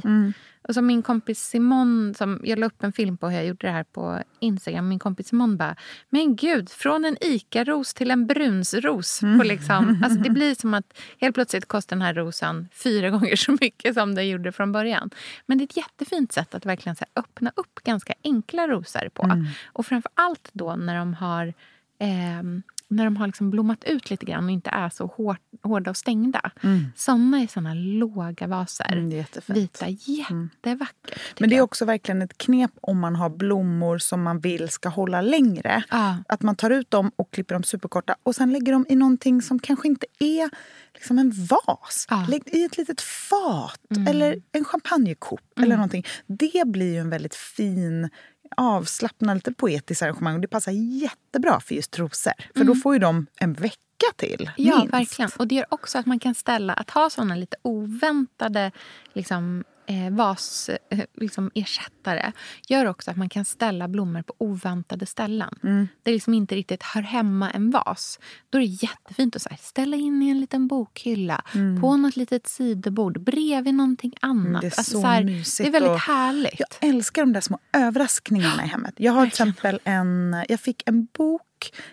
[0.68, 3.66] Och som min kompis Simon, som jag la upp en film på hur jag gjorde
[3.66, 4.88] det här på Instagram.
[4.88, 5.76] Min kompis Simon bara,
[6.10, 9.20] men gud, från en ICA-ros till en brunsros.
[9.20, 13.36] På liksom, alltså det blir som att helt plötsligt kostar den här rosen fyra gånger
[13.36, 15.10] så mycket som den gjorde från början.
[15.46, 19.08] Men det är ett jättefint sätt att verkligen så här öppna upp ganska enkla rosor
[19.08, 19.44] på.
[19.66, 21.54] Och framför allt då när de har
[21.98, 22.62] ehm,
[22.94, 25.96] när de har liksom blommat ut lite grann och inte är så hårt, hårda och
[25.96, 26.50] stängda.
[26.96, 28.92] Såna är såna låga vaser.
[28.92, 29.58] Mm, det är jättefint.
[29.58, 30.94] Vita, jättevackert.
[31.04, 34.68] tycker Men det är också verkligen ett knep om man har blommor som man vill
[34.68, 35.82] ska hålla längre.
[35.90, 36.16] Ja.
[36.28, 39.42] Att man tar ut dem och klipper dem superkorta och sen lägger dem i någonting
[39.42, 40.50] som kanske inte är
[40.94, 42.06] liksom en vas.
[42.10, 42.26] Ja.
[42.28, 46.04] Lägg i ett litet fat eller en champagnekopp eller någonting.
[46.26, 48.10] Det blir ju en väldigt fin
[48.56, 52.32] avslappnad, lite poetisk arrangemang och det passar jättebra för just rosor.
[52.56, 53.78] För då får ju de en vecka
[54.16, 54.92] till, Ja, minst.
[54.94, 55.30] verkligen.
[55.38, 58.72] Och det gör också att man kan ställa, att ha såna lite oväntade
[59.12, 62.32] liksom, eh, vas, eh, liksom ersättare
[62.68, 65.58] gör också att man kan ställa blommor på oväntade ställen.
[65.62, 65.88] Mm.
[66.02, 68.18] Det liksom inte riktigt hör hemma en vas.
[68.50, 71.42] Då är det jättefint att så här, ställa in i en liten bokhylla,
[71.80, 74.46] på något litet sidobord, bredvid någonting annat.
[74.46, 74.60] Mm.
[74.60, 76.60] det är så här, mysigt Det är väldigt och- härligt.
[76.80, 78.94] Jag älskar de där små överraskningarna i hemmet.
[78.96, 81.42] Jag har till exempel en, jag fick en bok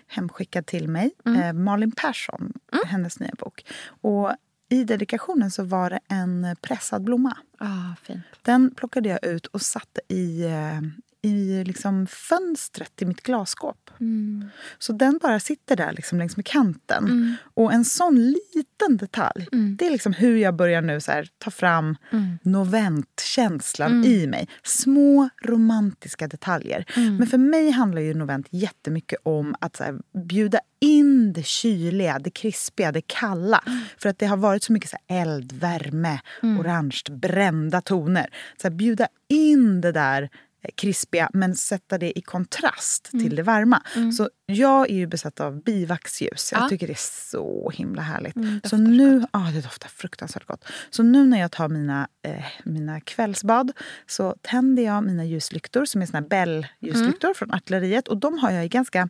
[0.07, 1.11] hemskickad till mig.
[1.25, 1.41] Mm.
[1.41, 2.53] Eh, Malin Persson,
[2.85, 3.65] hennes nya bok.
[4.01, 4.31] Och
[4.71, 7.37] i dedikationen så var det en pressad blomma.
[7.57, 8.21] Ah, fint.
[8.41, 10.81] Den plockade jag ut och satte i, eh,
[11.21, 13.89] i liksom fönstret till mitt glasskåp.
[13.99, 14.49] Mm.
[14.79, 17.35] Så den bara sitter där liksom längs med kanten.
[17.53, 21.51] Och en sån liten detalj, det är liksom hur jag börjar nu så här, ta
[21.51, 21.95] fram
[22.41, 24.47] noventkänslan i mig.
[24.63, 26.85] Små romantiska detaljer.
[26.95, 32.29] Men för mig handlar ju novent jättemycket om att här, bjuda in det kyliga, det
[32.29, 33.63] krispiga, det kalla.
[33.97, 38.33] För att det har varit så mycket så här eld, värme, orange, brända toner.
[38.61, 40.29] Så här, bjuda in det där
[40.75, 43.83] krispiga men sätta det i kontrast till det varma.
[44.17, 46.51] Så jag är ju besatt av bivaxljus.
[46.51, 46.69] Jag Ja.
[46.69, 48.33] tycker det är så himla härligt.
[48.33, 50.65] så doftar nu, ja det doftar fruktansvärt gott.
[50.89, 53.71] Så nu när jag tar mina, eh, mina kvällsbad
[54.07, 58.07] så tänder jag mina ljuslyktor som är såna Bell-ljuslyktor från artilleriet.
[58.07, 59.09] Och de har jag i ganska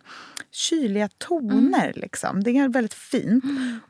[0.52, 1.94] kyliga toner.
[1.96, 2.44] Liksom.
[2.44, 3.44] Det är väldigt fint.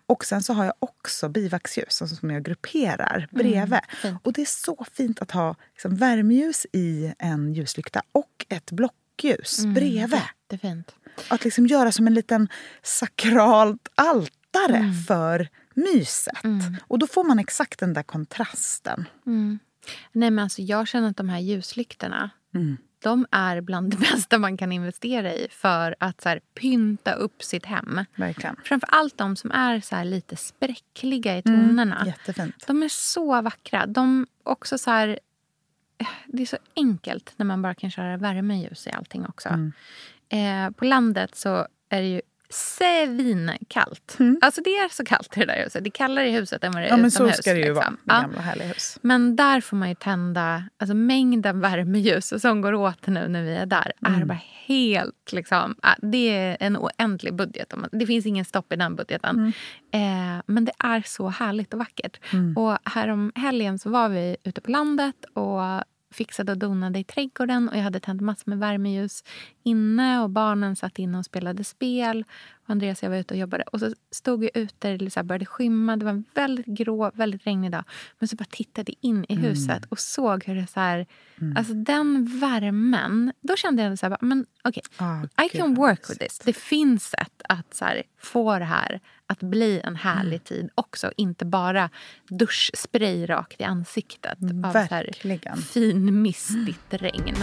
[0.05, 3.79] Och sen så har jag också bivaxljus alltså, som jag grupperar bredvid.
[4.23, 9.65] Och det är så fint att ha liksom, värmeljus i en ljuslykta och ett blockljus
[9.65, 10.21] bredvid.
[10.49, 10.95] Jättefint.
[11.27, 12.49] Att liksom göra som en liten
[12.81, 16.37] sakralt altare för myset.
[16.87, 19.05] Och då får man exakt den där kontrasten.
[20.11, 22.29] Nej, men alltså, jag känner att de här ljuslyktorna
[23.03, 27.43] de är bland det bästa man kan investera i för att så här, pynta upp
[27.43, 28.05] sitt hem.
[28.15, 28.55] Verkligen.
[28.63, 32.03] Framför allt de som är så här, lite spräckliga i tonerna.
[32.05, 32.67] Jättefint.
[32.67, 33.85] De är så vackra.
[33.85, 35.19] De också så här,
[36.27, 39.49] det är så enkelt när man bara kan köra värmeljus i allting också.
[39.49, 39.71] Mm.
[40.29, 44.17] Eh, på landet så är det ju svinkallt.
[44.41, 45.83] Alltså det är så kallt i det där huset.
[45.83, 47.35] Det är kallare i huset än vad det är Ja, men utomhus.
[47.35, 47.75] så ska det ju liksom.
[47.75, 48.21] vara med Ja.
[48.21, 48.97] gamla härliga hus.
[49.01, 53.55] Men där får man ju tända, alltså mängden värmeljus som går åt nu när vi
[53.55, 54.21] är där Mm.
[54.21, 57.73] är bara helt liksom, det är en oändlig budget.
[57.91, 59.35] Det finns ingen stopp i den budgeten.
[59.91, 60.37] Mm.
[60.37, 62.19] Eh, men det är så härligt och vackert.
[62.55, 67.69] Och härom helgen så var vi ute på landet och fixade och donade i trädgården
[67.69, 69.23] och jag hade tänt massor med värmeljus
[69.63, 72.25] inne och barnen satt inne och spelade spel.
[72.63, 73.63] Och Andreas och jag var ute och jobbade.
[73.63, 75.97] Och så stod vi ute, det här började skymma.
[75.97, 77.83] Det var en väldigt grå, väldigt regnig dag.
[78.19, 81.07] Men så bara tittade in i huset och såg hur det så här...
[81.55, 83.33] Alltså den värmen.
[83.41, 86.39] Då kände jag så här, men okej, Ah, I gud, can work with this.
[86.39, 88.99] Det finns sätt att så här, få det här
[89.31, 90.39] att bli en härlig Mm.
[90.39, 91.11] tid också.
[91.17, 91.89] Inte bara
[92.29, 95.57] duschspray rakt i ansiktet av så här Verkligen.
[95.57, 97.35] fin mistigt regn.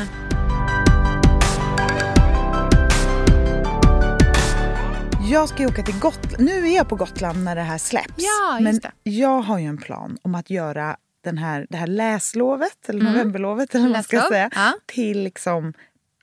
[5.31, 6.35] Jag ska ju åka till Gotland.
[6.39, 8.15] Nu är jag på Gotland när det här släpps.
[8.17, 12.89] Ja, Men jag har ju en plan om att göra den här, det här läslovet,
[12.89, 14.73] eller novemberlovet eller vad man ska säga, ja.
[14.87, 15.73] till liksom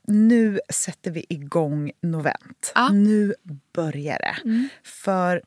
[0.08, 2.72] nu sätter vi igång novent.
[2.74, 2.88] Ja.
[2.88, 3.34] Nu
[3.74, 4.66] börjar det.
[4.84, 5.42] För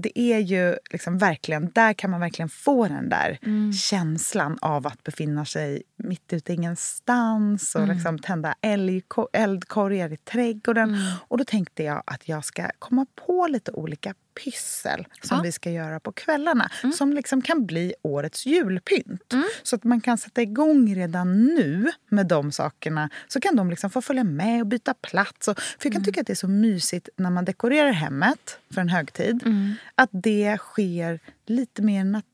[0.00, 3.38] det är ju liksom verkligen, där kan man verkligen få den där
[3.72, 8.54] känslan av att befinna sig mitt ute i ingenstans och liksom tända
[9.32, 10.96] eldkorgar i trädgården.
[11.28, 15.42] Och då tänkte jag att jag ska komma på lite olika pyssel som Ja.
[15.42, 19.34] vi ska göra på kvällarna som liksom kan bli årets julpynt.
[19.62, 23.10] Så att man kan sätta igång redan nu med de sakerna.
[23.28, 25.48] Så kan de liksom få följa med och byta plats.
[25.48, 28.80] Och, för jag kan tycka att det är så mysigt när man dekorerar hemmet för
[28.80, 29.42] en högtid.
[29.94, 32.29] Att det sker lite mer naturligt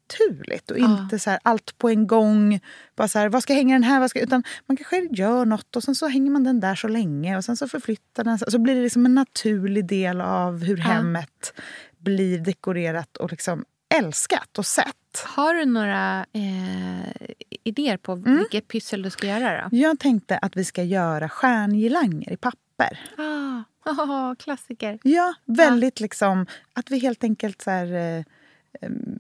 [0.71, 2.61] och inte så här allt på en gång.
[2.97, 4.01] Bara så här, vad ska hänga den här?
[4.01, 6.89] Vad ska, utan man kanske gör något och sen så hänger man den där så
[6.89, 8.39] länge och sen så förflyttar den.
[8.39, 11.53] Så blir det liksom en naturlig del av hur hemmet
[11.99, 13.65] blir dekorerat och liksom
[13.95, 15.25] älskat och sett.
[15.25, 17.27] Har du några eh,
[17.65, 18.39] idéer på Mm.
[18.39, 19.69] vilket pyssel du ska göra?
[19.71, 19.77] Då?
[19.77, 22.99] Jag tänkte att vi ska göra stjärngirlanger i papper.
[23.17, 24.99] Ah, oh, klassiker.
[25.03, 28.25] Ja, väldigt liksom att vi helt enkelt så här, eh,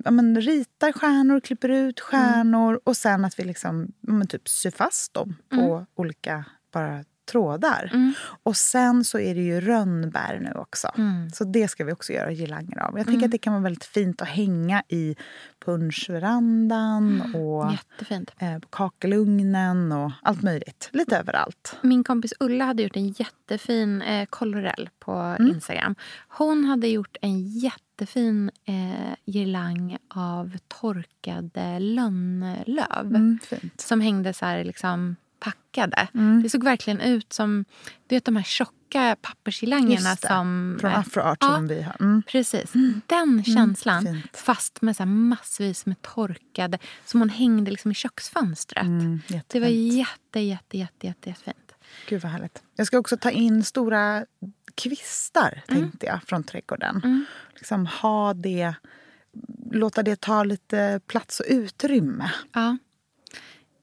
[0.04, 4.48] ja, men ritar stjärnor, klipper ut stjärnor och sen att vi liksom ja, men typ
[4.48, 7.90] syr fast dem på olika bara trådar.
[8.42, 10.88] Och sen så är det ju rönnbär nu också.
[11.34, 12.98] Så det ska vi också göra girlanger av.
[12.98, 15.16] Jag tänker att det kan vara väldigt fint att hänga i
[15.64, 18.30] punschverandan och Jättefint.
[18.38, 20.88] eh, kakelugnen och allt möjligt.
[20.92, 21.76] Lite överallt.
[21.82, 25.52] Min kompis Ulla hade gjort en jättefin eh, kolorell på Mm.
[25.54, 25.94] Instagram.
[26.28, 33.06] Hon hade gjort en jättefin eh, girlang av torkade lönnlöv.
[33.06, 33.38] Mm.
[33.76, 36.08] Som hängde så här liksom packade.
[36.14, 36.42] Mm.
[36.42, 37.64] Det såg verkligen ut som
[38.06, 40.78] du vet, de här tjocka pappersgirlangerna som...
[40.80, 41.54] Från Afroart ja.
[41.54, 41.96] som vi har.
[42.00, 42.22] Mm.
[42.22, 42.72] Precis.
[43.06, 44.04] Den känslan.
[44.04, 44.36] fint.
[44.36, 48.84] fast med så massvis med torkade som hon hängde liksom i köksfönstret.
[48.84, 51.72] Mm, det var jätte, jätte, jätte, jätte, jättefint.
[52.08, 52.62] Gud vad härligt.
[52.76, 54.26] Jag ska också ta in stora
[54.74, 57.26] kvistar, tänkte jag, från trädgården.
[57.54, 58.74] Liksom ha det,
[59.72, 62.30] låta det ta lite plats och utrymme.
[62.52, 62.76] Ja.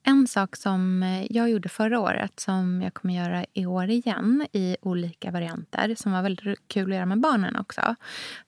[0.06, 4.48] En sak som eh, jag gjorde förra året som jag kommer göra i år igen
[4.52, 7.96] i olika varianter som var väldigt kul att göra med barnen också.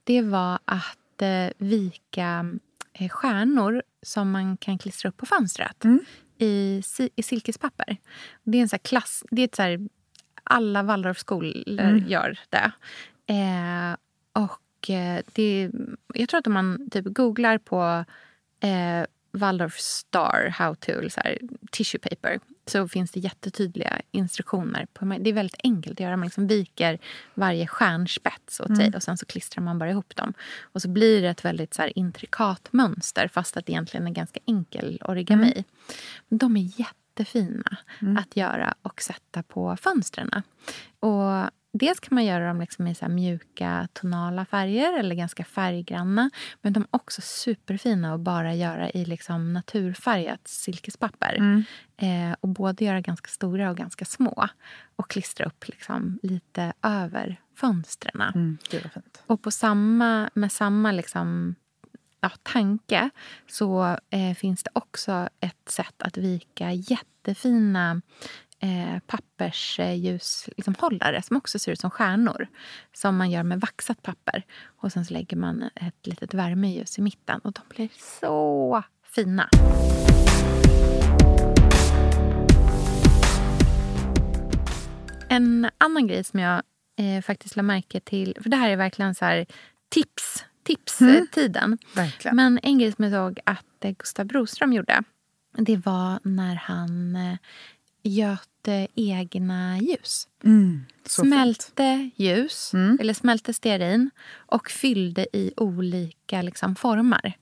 [0.03, 2.45] Det var att eh, vika
[2.93, 5.85] eh, stjärnor som man kan klistra upp på fönstret
[6.37, 7.97] i, si- i silkespapper.
[8.43, 9.23] Det är en så här klass...
[9.31, 9.79] Det är ett så här,
[10.43, 12.71] alla Waldorfskolor gör det.
[13.33, 13.95] Eh,
[14.43, 14.61] och
[15.33, 15.71] det,
[16.13, 18.05] jag tror att om man typ googlar på
[18.59, 21.37] eh, Waldorf Star How to så här,
[21.71, 24.87] tissue paper så finns det jättetydliga instruktioner.
[24.93, 26.17] På, det är väldigt enkelt att göra.
[26.17, 26.99] Man liksom viker
[27.33, 30.33] varje stjärnspets åt sig och sen så klistrar man bara ihop dem.
[30.61, 34.11] Och så blir det ett väldigt så här, intrikat mönster fast att det egentligen är
[34.11, 35.63] ganska enkel origami.
[36.27, 37.77] Men de är jättefina
[38.17, 40.31] att göra och sätta på fönstren.
[40.99, 46.29] Och Dels kan man göra dem liksom i så mjuka tonala färger eller ganska färggranna.
[46.61, 51.35] Men de är också superfina att bara göra i liksom naturfärgat silkespapper.
[51.97, 54.47] Eh, och både göra ganska stora och ganska små.
[54.95, 58.21] Och klistra upp liksom lite över fönstren.
[58.21, 58.57] Mm.
[59.27, 61.55] Och på samma, med samma liksom,
[62.21, 63.09] ja, tanke
[63.47, 68.01] så eh, finns det också ett sätt att vika jättefina
[68.65, 72.47] eh, pappersljushållare liksom, hållare som också ser ut som stjärnor.
[72.93, 74.43] Som man gör med vaxat papper.
[74.81, 77.39] Och sen så lägger man ett litet värmeljus i mitten.
[77.39, 77.89] Och de blir
[78.21, 79.49] så fina.
[85.29, 86.61] En annan grej som jag
[86.97, 88.37] eh, faktiskt la märke till...
[88.41, 89.45] För det här är verkligen så här
[89.89, 91.77] tips, tipstiden.
[91.95, 92.35] Verkligen.
[92.35, 95.03] Men en grej som jag såg att eh, Gustav Broström gjorde
[95.57, 97.37] det var när han eh,
[98.05, 100.27] göt egna ljus.
[100.43, 101.33] Mm, så fint.
[101.33, 107.33] smälte ljus, eller smälte stearin och fyllde i olika liksom, former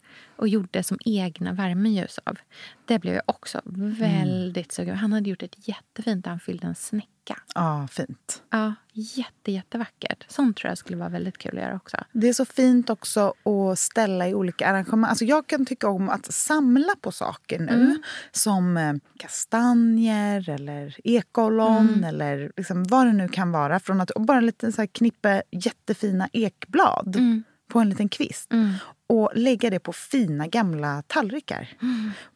[0.43, 2.37] och gjorde som egna värmeljus av.
[2.85, 3.61] Det blev jag också
[3.99, 7.37] väldigt sugen Han hade gjort ett jättefint han fyllde en snäcka.
[7.55, 8.43] Ja, fint.
[8.49, 10.25] Ja, jätte, jättevackert.
[10.27, 11.97] Sånt tror jag skulle vara väldigt kul att göra också.
[12.11, 15.09] Det är så fint också att ställa i olika arrangemang.
[15.09, 18.01] Alltså jag kan tycka om att samla på saker nu.
[18.31, 23.79] Som eh, kastanjer eller ekollon eller liksom vad det nu kan vara.
[23.79, 27.15] Från att, bara en liten så här knippe jättefina ekblad
[27.73, 28.51] på en liten kvist.
[29.13, 31.69] Och lägga det på fina gamla tallrikar.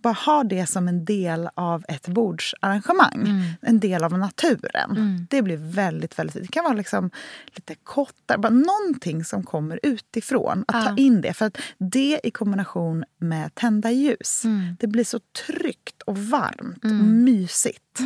[0.01, 3.43] Bara ha det som en del av ett bordsarrangemang.
[3.61, 5.27] En del av naturen.
[5.29, 6.41] Det blir väldigt, väldigt.
[6.41, 7.09] Det kan vara liksom
[7.55, 10.65] lite kottar, bara någonting som kommer utifrån.
[10.67, 11.33] Att ta in det.
[11.33, 14.43] För att det i kombination med tända ljus,
[14.79, 17.99] det blir så tryggt och varmt och mysigt.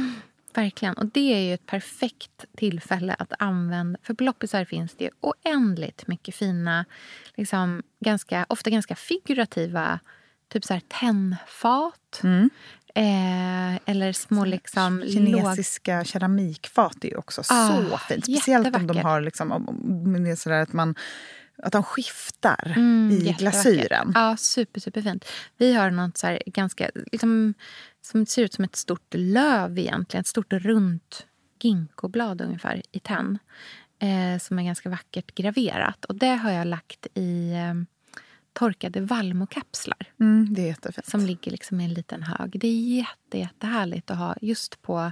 [0.54, 0.94] Verkligen.
[0.94, 4.00] Och det är ju ett perfekt tillfälle att använda...
[4.04, 6.86] För på loppisar finns det oändligt mycket fina,
[7.36, 10.00] liksom, ganska, ofta ganska figurativa
[10.54, 12.22] typ så här tennfat.
[12.96, 15.00] Eh, eller små liksom...
[15.00, 18.26] låg- Kinesiska keramikfat är ju också Ah, så fint.
[18.26, 20.96] Speciellt om de har liksom, om- om det är sådär att man
[21.64, 24.12] att de skiftar Mm, i glasyren.
[24.16, 25.26] Ja, super, superfint.
[25.58, 27.54] Vi har något så ganska, liksom,
[28.02, 30.22] som ser ut som ett stort löv egentligen.
[30.22, 31.26] Ett stort runt
[31.60, 33.40] ginkgoblad ungefär i tenn.
[34.00, 36.06] Eh, som är ganska vackert graverat.
[36.06, 37.74] Och det har jag lagt i eh,
[38.54, 40.12] torkade vallmokapslar.
[40.20, 41.06] Mm, det är jättefint.
[41.08, 42.60] Som ligger liksom i en liten hög.
[42.60, 45.12] Det är jätte, jättehärligt att ha just på,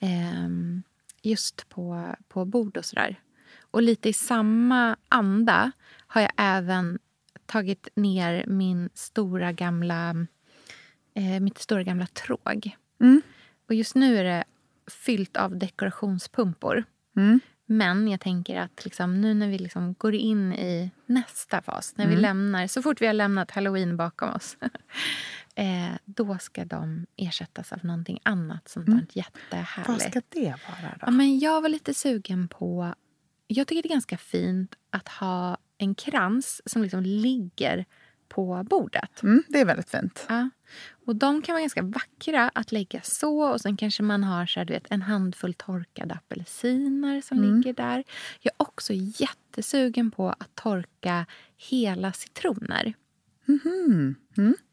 [0.00, 0.82] ehm,
[1.22, 3.20] just på, på bord och sådär.
[3.70, 5.72] Och lite i samma anda
[6.14, 6.98] har jag även
[7.46, 10.26] tagit ner min stora gamla,
[11.14, 12.76] eh, mitt stora gamla tråg.
[13.68, 14.44] Och just nu är det
[14.90, 16.84] fyllt av dekorationspumpor.
[17.66, 22.06] Men jag tänker att liksom, nu när vi liksom går in i nästa fas, när
[22.08, 24.56] vi lämnar, så fort vi har lämnat halloween bakom oss
[25.54, 29.88] eh, då ska de ersättas av någonting annat sånt där jättehärligt.
[29.88, 30.98] Vad ska det vara då?
[31.00, 32.94] Ja, men jag var lite sugen på...
[33.46, 37.84] Jag tycker det är ganska fint att ha en krans som liksom ligger
[38.28, 39.22] på bordet.
[39.22, 40.26] Mm, det är väldigt fint.
[40.28, 40.50] Ja.
[41.06, 43.52] Och De kan vara ganska vackra att lägga så.
[43.52, 47.72] Och Sen kanske man har så här, du vet, en handfull torkade apelsiner som ligger
[47.72, 48.04] där.
[48.40, 52.94] Jag är också jättesugen på att torka hela citroner.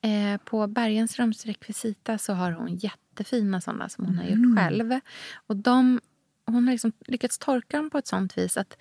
[0.01, 4.99] Eh, på Bergenströms rekvisita så har hon jättefina såna som hon har gjort själv.
[5.47, 5.99] Och de,
[6.45, 8.77] hon har liksom lyckats torka dem på ett sånt vis att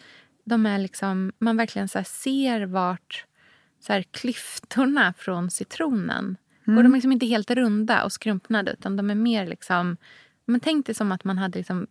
[0.50, 3.24] de är liksom, man verkligen så ser vart
[3.86, 6.82] så här, klyftorna från citronen går.
[6.82, 9.96] De är liksom inte helt runda och skrumpnade utan de är mer liksom...
[10.46, 11.86] Men tänk dig som att man hade liksom,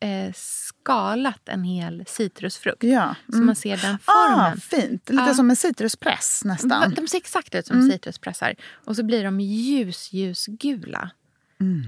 [0.00, 2.82] eh, skalat en hel citrusfrukt.
[2.82, 3.14] Ja.
[3.32, 4.40] Så man ser den formen.
[4.40, 5.10] Ah, fint.
[5.10, 5.34] Lite Ja.
[5.34, 6.94] som en citruspress nästan.
[6.94, 8.54] De ser exakt ut som citruspressar.
[8.84, 11.10] Och så blir de ljus, ljusgula.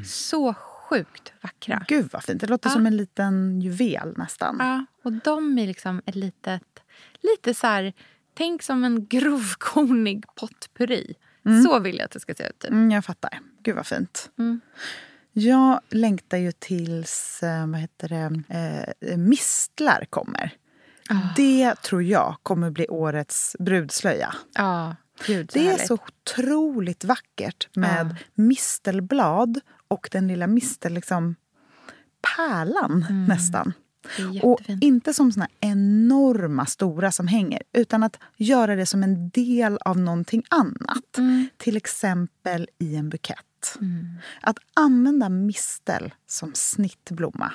[0.07, 0.55] Så
[0.93, 1.85] sjukt vackra.
[1.89, 2.41] Gud vad fint.
[2.41, 2.73] Det låter Ja.
[2.73, 4.57] som en liten juvel nästan.
[4.59, 6.63] Ja, och de är liksom ett litet...
[7.21, 7.93] Lite så här...
[8.35, 11.15] Tänk som en grovkornig potpurri.
[11.65, 12.59] Så vill jag att det ska se ut.
[12.59, 12.71] Typ.
[12.71, 13.41] Mm, jag fattar.
[13.63, 14.31] Gud vad fint.
[14.39, 14.61] Mm.
[15.33, 20.51] Jag längtar ju tills eh, vad heter det, eh, mistlar kommer.
[21.09, 21.15] Ah.
[21.37, 24.35] Det tror jag kommer bli årets brudslöja.
[24.55, 24.97] Ja,
[25.27, 30.93] gud Det är så otroligt vackert med mistelblad och den lilla mistel...
[30.95, 31.35] Liksom,
[32.37, 33.73] pärlan nästan.
[34.17, 39.03] Det är Och inte som såna enorma stora som hänger utan att göra det som
[39.03, 41.19] en del av någonting annat.
[41.19, 41.49] Mm.
[41.57, 43.79] Till exempel i en bukett.
[44.41, 47.53] Att använda mistel som snittblomma.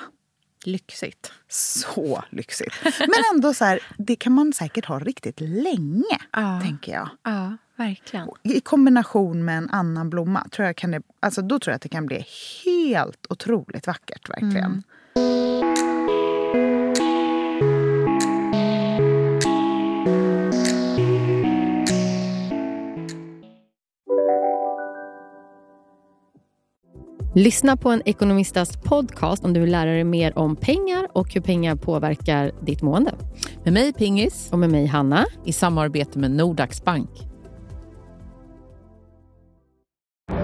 [0.64, 1.32] Lyxigt.
[1.48, 2.74] Så lyxigt.
[2.98, 6.60] Men ändå så här, det kan man säkert ha riktigt länge, Ja.
[6.64, 7.08] tänker jag.
[7.22, 8.28] Ja, verkligen.
[8.42, 11.82] I kombination med en annan blomma, tror jag kan det, alltså då tror jag att
[11.82, 12.26] det kan bli
[12.64, 14.28] helt otroligt vackert.
[14.30, 14.82] verkligen.
[27.38, 31.40] Lyssna på en ekonomistas podcast om du vill lära dig mer om pengar och hur
[31.40, 33.14] pengar påverkar ditt mående.
[33.64, 35.26] Med mig Pingis Och med mig Hanna.
[35.44, 37.10] i samarbete med Nordax Bank.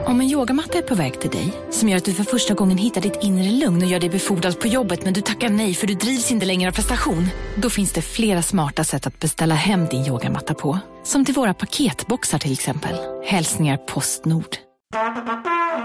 [0.06, 2.78] Om en yogamatta är på väg till dig, som gör att du för första gången
[2.78, 5.86] hittar ditt inre lugn och gör dig befordrad på jobbet men du tackar nej för
[5.86, 7.26] du drivs inte längre av prestation.
[7.56, 10.78] Då finns det flera smarta sätt att beställa hem din yogamatta på.
[11.04, 12.96] Som till våra paketboxar till exempel.
[13.24, 14.56] Hälsningar Postnord.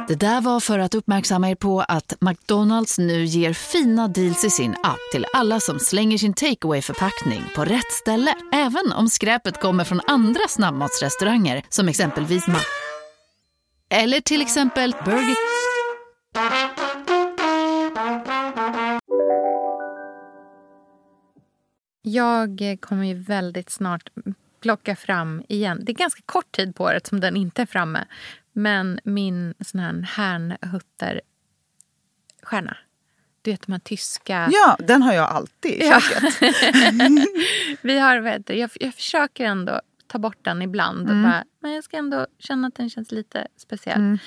[0.07, 4.49] Det där var för att uppmärksamma er på att McDonalds nu ger fina deals i
[4.49, 8.35] sin app till alla som slänger sin takeaway förpackning på rätt ställe.
[8.53, 12.59] Även om skräpet kommer från andra snabbmatsrestauranger som exempelvis Ma...
[13.89, 15.35] Eller till exempel Burger...
[22.01, 24.09] Jag kommer ju väldigt snart
[24.61, 25.79] plocka fram igen.
[25.85, 28.05] Det är ganska kort tid på året som den inte är framme.
[28.59, 32.77] Men min sån här Hernhutterstjärna.
[33.41, 34.49] Du vet de här tyska...
[34.51, 35.99] Ja, den har jag alltid i Ja.
[36.01, 36.41] köket.
[37.81, 41.09] Vi har, vet du, jag, jag försöker ändå ta bort den ibland.
[41.09, 41.23] Och Mm.
[41.31, 43.97] bara, men jag ska ändå känna att den känns lite speciell.
[43.99, 44.17] Mm.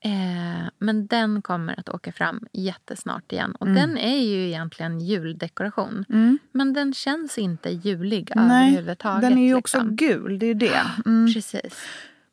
[0.00, 3.54] Eh, men den kommer att åka fram jättesnart igen.
[3.54, 3.80] Och Mm.
[3.80, 6.04] den är ju egentligen juldekoration.
[6.08, 6.38] Mm.
[6.52, 9.22] Men den känns inte julig Nej, överhuvudtaget.
[9.30, 9.80] den är ju liksom.
[9.86, 10.38] också gul.
[10.38, 10.82] Det är ju det.
[11.06, 11.32] Mm.
[11.34, 11.84] Precis.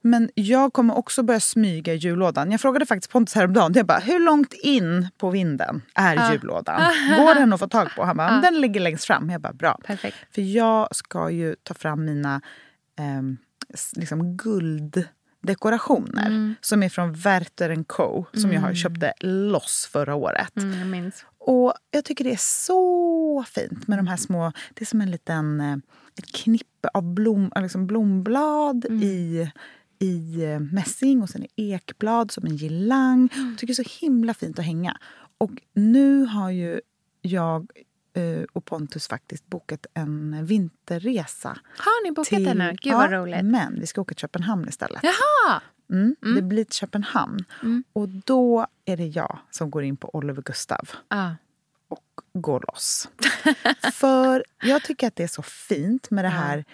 [0.03, 2.51] Men jag kommer också börja smyga i jullådan.
[2.51, 3.73] Jag frågade faktiskt Pontus häromdagen.
[3.75, 6.33] Jag bara, hur långt in på vinden är Ja.
[6.33, 6.81] jullådan?
[7.17, 8.03] Går den att få tag på?
[8.03, 8.41] Han bara, Ja.
[8.51, 9.29] den ligger längst fram.
[9.29, 9.79] Jag bara, bra.
[9.85, 10.17] Perfekt.
[10.35, 12.41] För jag ska ju ta fram mina
[13.73, 16.55] s- liksom gulddekorationer Mm.
[16.61, 18.25] som är från Werther Co.
[18.33, 18.75] Som jag har Mm.
[18.75, 20.57] köpte loss förra året.
[20.57, 21.25] Mm, jag minns.
[21.37, 22.37] Och jag tycker det är
[22.67, 24.51] så fint med de här små...
[24.73, 25.77] Det är som en liten eh,
[26.17, 29.03] ett knippe av blom, eh, liksom blomblad Mm.
[29.03, 29.51] i,
[30.01, 33.29] i eh, mässing och sen ekblad som en girlang.
[33.35, 34.97] Jag tycker det är så himla fint att hänga.
[35.37, 36.81] Och nu har ju
[37.21, 37.71] jag
[38.13, 41.57] eh, och Pontus faktiskt bokat en vinterresa.
[41.77, 42.75] Har ni bokat den nu?
[42.81, 43.45] Gud vad Ja, roligt.
[43.45, 45.03] Men vi ska åka till Köpenhamn istället.
[45.03, 45.61] Jaha!
[45.91, 46.35] Mm, Mm.
[46.35, 47.45] Det blir till Köpenhamn.
[47.63, 47.83] Mm.
[47.93, 51.35] Och då är det jag som går in på Oliver Gustav Ja.
[52.33, 53.09] går loss.
[53.93, 56.65] För jag tycker att det är så fint med det här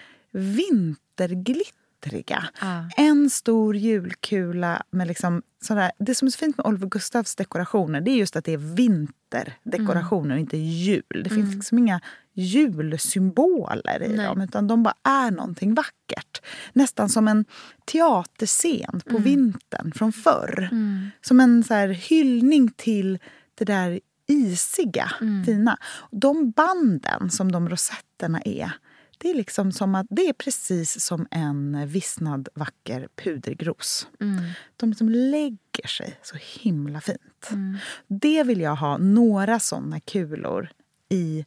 [2.02, 2.44] vinterglittriga.
[2.60, 2.88] Ja.
[2.96, 5.92] En stor julkula med liksom sådär.
[5.98, 8.56] Det som är så fint med Oliver Gustavs dekorationer det är just att det är
[8.58, 11.02] vinterdekorationer, inte jul.
[11.24, 11.56] Det finns Mm.
[11.56, 12.00] liksom inga
[12.34, 14.26] julsymboler i Nej.
[14.26, 16.42] dem utan de bara är någonting vackert.
[16.72, 17.44] Nästan som en
[17.92, 19.22] teaterscen på Mm.
[19.22, 20.68] vintern från förr.
[20.72, 21.10] Mm.
[21.22, 23.18] Som en så här hyllning till
[23.54, 25.44] det där isiga, Mm.
[25.44, 25.78] fina.
[26.10, 28.70] De banden som de rosetterna är,
[29.18, 34.08] det är liksom som att det är precis som en vissnad vacker pudergros.
[34.20, 34.44] Mm.
[34.76, 37.48] De liksom lägger sig så himla fint.
[37.50, 37.76] Mm.
[38.06, 40.68] Det vill jag ha några såna kulor
[41.08, 41.44] i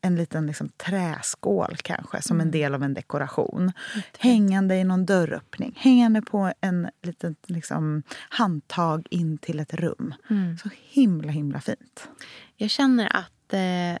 [0.00, 2.46] en liten liksom träskål kanske, som Mm.
[2.46, 3.72] en del av en dekoration.
[4.18, 10.14] Hängande i någon dörröppning, hängande på en liten liksom, handtag in till ett rum.
[10.30, 10.58] Mm.
[10.58, 12.08] Så himla, himla fint.
[12.56, 13.43] Jag känner att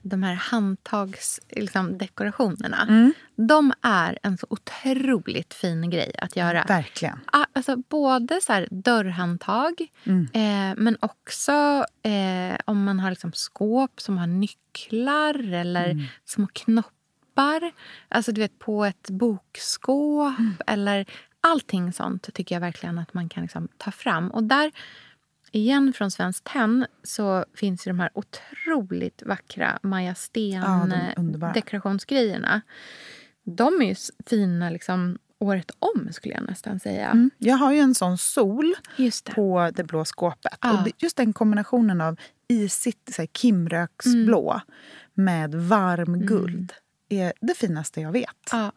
[0.02, 3.12] de här handtagsdekorationerna liksom, Mm.
[3.36, 6.64] de är en så otroligt fin grej att göra.
[6.68, 7.20] Verkligen.
[7.32, 9.72] Ah, Alltså, både så här dörrhandtag,
[10.04, 10.28] Mm.
[10.32, 11.52] eh, men också
[12.02, 16.04] eh, om man har liksom skåp som har nycklar eller Mm.
[16.24, 17.72] små knoppar.
[18.08, 20.54] Alltså du vet på ett bokskåp Mm.
[20.66, 21.06] eller
[21.40, 24.30] allting sånt tycker jag verkligen att man kan liksom ta fram.
[24.30, 24.72] Och där,
[25.54, 30.14] igen från Svenskt Tenn, så finns ju de här otroligt vackra Maja
[30.62, 32.62] Ja, Sten de.
[33.44, 33.94] De är ju
[34.26, 37.10] fina liksom året om skulle jag nästan säga.
[37.10, 37.30] Mm.
[37.38, 39.34] Jag har ju en sån sol det.
[39.34, 40.58] på det blå skåpet.
[40.60, 40.82] Ja.
[40.82, 42.16] Och just den kombinationen av
[42.48, 44.60] isigt här, kimröksblå
[45.14, 46.72] med varm guld
[47.08, 48.48] är det finaste jag vet.
[48.52, 48.72] Ja.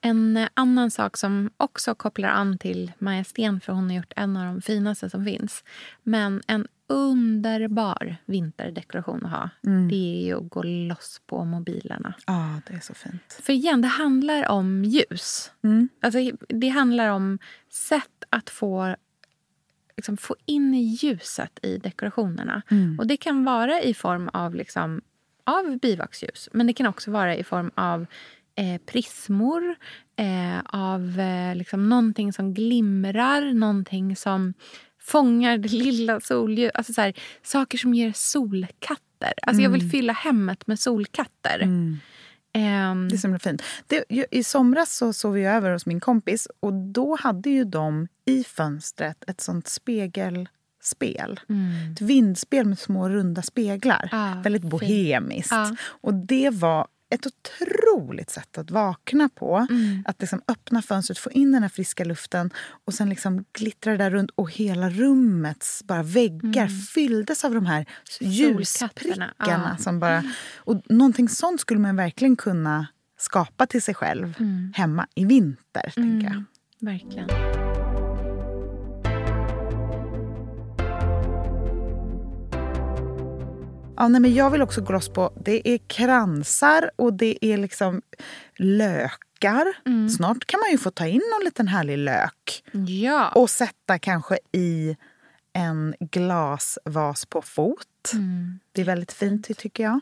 [0.00, 4.12] En eh, annan sak som också kopplar an till Maja Sten, för hon har gjort
[4.16, 5.64] en av de finaste som finns.
[6.02, 9.88] Men en underbar vinterdekoration att ha, Mm.
[9.88, 12.14] det är ju att gå loss på mobilerna.
[12.26, 13.38] Ja, det är så fint.
[13.42, 15.50] För igen, det handlar om ljus.
[15.64, 15.88] Mm.
[16.00, 17.38] Alltså, det handlar om
[17.70, 18.96] sätt att få,
[19.96, 22.62] liksom, få in ljuset i dekorationerna.
[22.70, 22.98] Mm.
[22.98, 25.00] Och Det kan vara i form av, liksom,
[25.44, 28.06] av bivaxljus, men det kan också vara i form av
[28.56, 29.74] eh, prismor,
[30.16, 34.54] eh, av eh, liksom, någonting som glimrar, någonting som
[35.00, 36.76] fångar det lilla solljuset.
[36.76, 39.32] Alltså, så här, saker som ger solkatter.
[39.42, 39.90] Alltså, Jag vill Mm.
[39.90, 41.58] fylla hemmet med solkatter.
[41.62, 41.96] Mm.
[42.52, 43.62] Ehm, Det är så himla fint.
[43.86, 48.08] Det, I somras så sov jag över hos min kompis och då hade ju de
[48.26, 51.40] i fönstret ett sånt spegelspel.
[51.48, 51.92] mm.
[51.92, 54.08] Ett vindspel med små runda speglar.
[54.12, 55.50] Ja, Väldigt bohemiskt.
[55.52, 55.76] Ja.
[55.82, 59.66] Och det var ett otroligt sätt att vakna på.
[59.70, 60.04] Mm.
[60.06, 62.50] Att liksom öppna fönstret, få in den här friska luften
[62.84, 67.66] och sen liksom glittra det där runt och hela rummets bara väggar fylldes av de
[67.66, 67.86] här
[68.20, 69.34] ljusprickarna.
[69.38, 69.76] ja.
[69.78, 70.24] Som bara,
[70.56, 72.86] och någonting sånt skulle man verkligen kunna
[73.18, 74.34] skapa till sig själv
[74.74, 75.92] hemma i vinter.
[75.94, 76.44] tänker jag.
[76.80, 77.69] Verkligen.
[84.00, 87.56] Ja, nej, men jag vill också gå loss på det är kransar och det är
[87.56, 88.02] liksom
[88.56, 89.66] lökar.
[90.16, 93.28] Snart kan man ju få ta in någon liten härlig lök Ja.
[93.34, 94.96] och sätta kanske i
[95.52, 98.12] en glasvas på fot.
[98.72, 100.00] Det är väldigt fint tycker jag.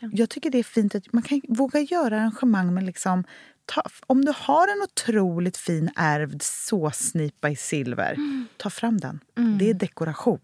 [0.00, 0.08] ja.
[0.12, 3.24] Jag tycker det är fint att man kan våga göra arrangemang med liksom
[3.68, 8.16] Ta, om du har en otroligt fin ärvd såsnipa i silver,
[8.56, 9.20] ta fram den.
[9.58, 10.40] Det är dekoration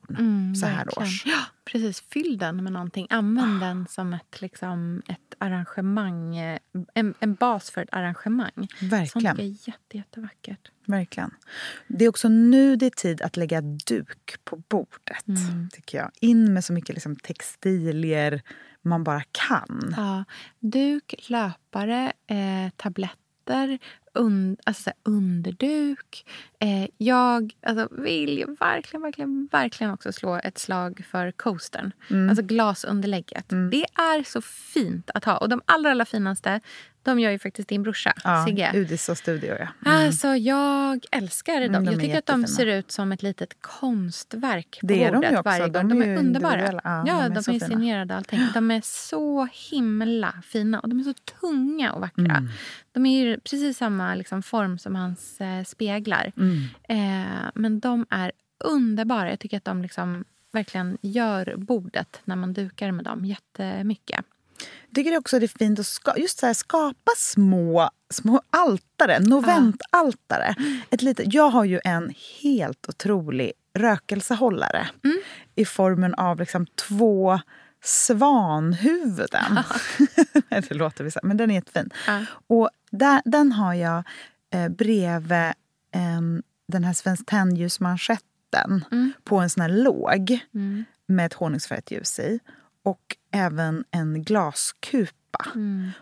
[0.60, 0.88] så här Mm.
[0.96, 1.26] Års.
[1.26, 2.00] Ja, precis.
[2.00, 3.06] Fyll den med någonting.
[3.10, 6.36] Använd den som ett, liksom, ett arrangemang.
[6.36, 6.58] eh,
[6.94, 8.50] En, en bas för ett arrangemang.
[8.54, 9.36] Sånt Verkligen.
[9.36, 10.70] jag är jätte, jättevackert.
[10.86, 11.30] Verkligen.
[11.86, 15.24] Det är också nu det är tid att lägga duk på bordet.
[15.72, 16.10] tycker jag.
[16.20, 18.42] In med så mycket liksom, textilier
[18.82, 19.94] man bara kan.
[19.96, 20.24] Ja,
[20.60, 23.78] duk, löpare, eh, tabletter,
[24.14, 26.24] und, alltså här, underduk.
[26.58, 31.92] Eh, jag alltså, vill ju verkligen, verkligen, verkligen också slå ett slag för coastern.
[32.28, 33.48] Alltså glasunderlägget.
[33.48, 35.36] Det är så fint att ha.
[35.36, 36.60] Och de allra, allra finaste,
[37.02, 38.70] de gör ju faktiskt din brorsa, Ja, Sigge.
[38.74, 39.68] Udis och Studio, ja.
[39.90, 41.62] Alltså, jag älskar dem.
[41.62, 45.10] Mm, de jag tycker att de ser ut som ett litet konstverk på Det är
[45.10, 45.48] de bordet ju också.
[45.50, 45.88] varje gång.
[45.88, 46.72] De De är är, underbara.
[46.72, 48.40] Ja, Ja, de är de är, signerade allting.
[48.54, 52.36] De är så himla fina och de är så tunga och vackra.
[52.36, 52.48] Mm.
[52.92, 56.32] De är ju precis samma liksom, form som hans eh, speglar.
[56.36, 56.58] Mm.
[56.88, 58.32] Eh, men de är
[58.64, 59.30] underbara.
[59.30, 64.24] Jag tycker att de liksom verkligen gör bordet när man dukar med dem jättemycket.
[64.94, 70.54] Tycker också det är fint att ska, just så här, skapa små, små altare, noventaltare.
[70.90, 74.88] Ett litet, jag har ju en helt otrolig rökelsehållare
[75.54, 77.40] i formen av liksom två
[77.84, 79.58] svanhuvuden.
[80.48, 81.90] det låter vissa, men den är jättefin.
[82.06, 82.24] Ja.
[82.46, 84.04] Och där, den har jag
[84.54, 85.52] eh, bredvid
[85.94, 88.84] em, den här Svenskt Tenn-ljusmanschetten
[89.24, 90.40] på en sån här låg
[91.06, 92.38] med ett honungsfärgat ljus i.
[92.82, 95.46] Och även en glaskupa.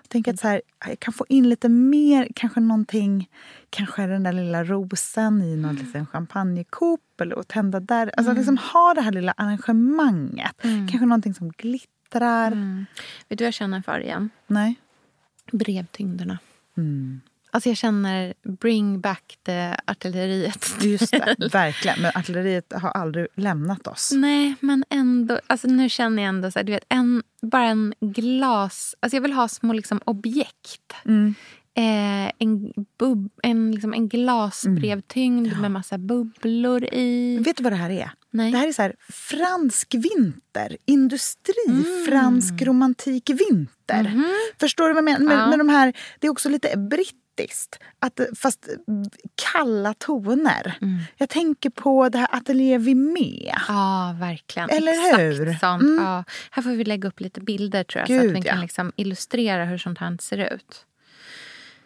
[0.03, 3.28] Jag tänker att så här, jag kan få in lite mer, kanske någonting,
[3.70, 8.11] kanske den där lilla rosen i någon liten champagnekupp eller och tända där.
[8.16, 10.57] Alltså liksom ha det här lilla arrangemanget.
[10.62, 12.51] Kanske någonting som glittrar.
[13.28, 14.31] Vet du vad jag känner för igen?
[14.47, 14.74] Nej.
[15.53, 16.39] Brevtyngderna.
[16.76, 17.20] Mm.
[17.51, 20.76] Alltså jag känner bring back the artilleriet.
[20.80, 22.03] Just det, verkligen.
[22.03, 24.12] Men artilleriet har aldrig lämnat oss.
[24.14, 25.40] Nej, men ändå.
[25.46, 28.94] Alltså nu känner jag ändå så här, du vet, en, bara en glas...
[29.01, 30.94] Alltså jag vill ha små liksom, objekt.
[31.05, 31.34] Mm.
[31.74, 37.38] Eh, en, bub, en, liksom, en glasbrevtyngd med massa bubblor i.
[37.44, 38.11] Vet du vad det här är?
[38.30, 38.53] Nej.
[38.53, 40.76] Det här är så här, fransk vinter.
[40.86, 44.24] Industri, fransk romantik vinter.
[44.61, 45.24] Förstår du vad jag menar?
[45.26, 45.46] Med, Ja.
[45.46, 46.68] med de här, det är också lite
[47.41, 47.78] brittiskt.
[47.99, 48.68] Att, fast
[49.53, 50.78] kalla toner.
[51.16, 53.53] Jag tänker på det här Atelier Vimé.
[53.68, 54.70] Ja, verkligen.
[54.70, 55.55] Eller Exakt hur?
[55.55, 55.82] sånt.
[55.82, 56.05] Mm.
[56.05, 56.24] Ja.
[56.51, 58.62] Här får vi lägga upp lite bilder tror jag, så Gud, att vi kan ja.
[58.62, 60.86] liksom illustrera hur sånt här ser ut.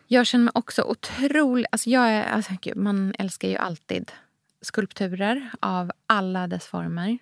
[0.07, 1.67] Jag känner mig också otroligt...
[1.71, 4.13] Alltså jag är, alltså, gud, man älskar ju alltid
[4.63, 7.19] skulpturer av alla dess former.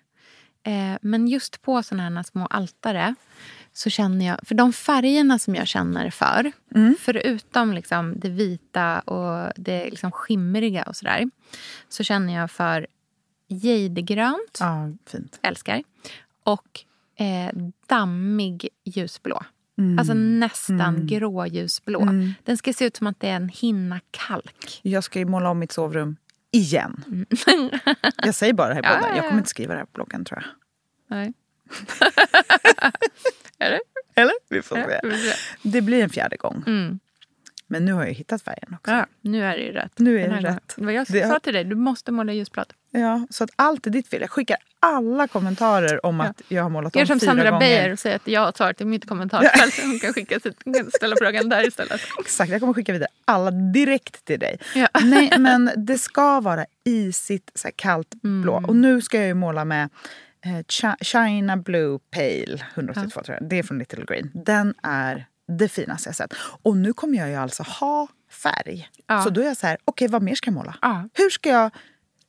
[0.63, 3.15] Eh, men just på såna här små altare
[3.73, 4.39] så känner jag...
[4.43, 6.51] För de färgerna som jag känner för,
[6.99, 11.29] förutom liksom det vita och det liksom skimriga och sådär,
[11.89, 12.87] så känner jag för
[13.47, 15.39] jadegrönt Ja, fint.
[15.41, 15.83] älskar.
[16.43, 16.79] Och
[17.19, 17.55] eh,
[17.87, 19.43] dammig ljusblå.
[19.77, 19.99] Mm.
[19.99, 22.07] Alltså nästan grå ljusblå.
[22.43, 24.79] Den ska se ut som att det är en hinna kalk.
[24.81, 26.15] Jag ska ju måla om mitt sovrum
[26.51, 27.03] igen.
[28.23, 29.09] Jag säger bara det här i Ja, podden.
[29.09, 29.29] ja, Jag ja.
[29.29, 30.49] kommer inte skriva det här på bloggen tror jag.
[31.17, 31.33] Nej.
[33.57, 33.79] det?
[34.15, 34.33] Eller?
[34.49, 35.33] Vi får Ja, se.
[35.61, 36.63] Det blir en fjärde gång.
[36.67, 36.99] Mm.
[37.67, 38.91] Men nu har jag hittat färgen också.
[38.91, 39.91] Ja, nu är det ju rätt.
[39.99, 40.43] Nu är det gången.
[40.43, 40.73] rätt.
[40.77, 42.73] Var jag som Det sa har- till dig, du måste måla ljusblad.
[42.91, 44.21] Ja, så att allt är ditt fel.
[44.21, 47.59] Jag skickar alla kommentarer om att jag har målat Gör om som fyra Sandra gånger.
[47.59, 49.79] Beijer och säger att jag har svarat i mitt kommentarsfält.
[49.81, 50.57] Hon kan, skicka sitt,
[50.95, 52.01] ställa frågan där istället.
[52.19, 54.57] Exakt, jag kommer skicka vidare alla direkt till dig.
[54.75, 54.87] Ja.
[55.03, 58.57] Nej, men det ska vara isigt, så kallt blå.
[58.57, 58.69] Mm.
[58.69, 59.89] Och nu ska jag ju måla med
[61.01, 63.49] China Blue Pale 182 tror jag.
[63.49, 64.31] Det är från Little Green.
[64.33, 65.25] Den är
[65.57, 66.33] det finaste jag sett.
[66.61, 68.89] Och nu kommer jag ju alltså ha färg.
[69.07, 69.21] Ja.
[69.23, 70.75] Så då är jag så här, okej vad mer ska jag måla?
[70.81, 71.09] Ja.
[71.13, 71.71] Hur ska jag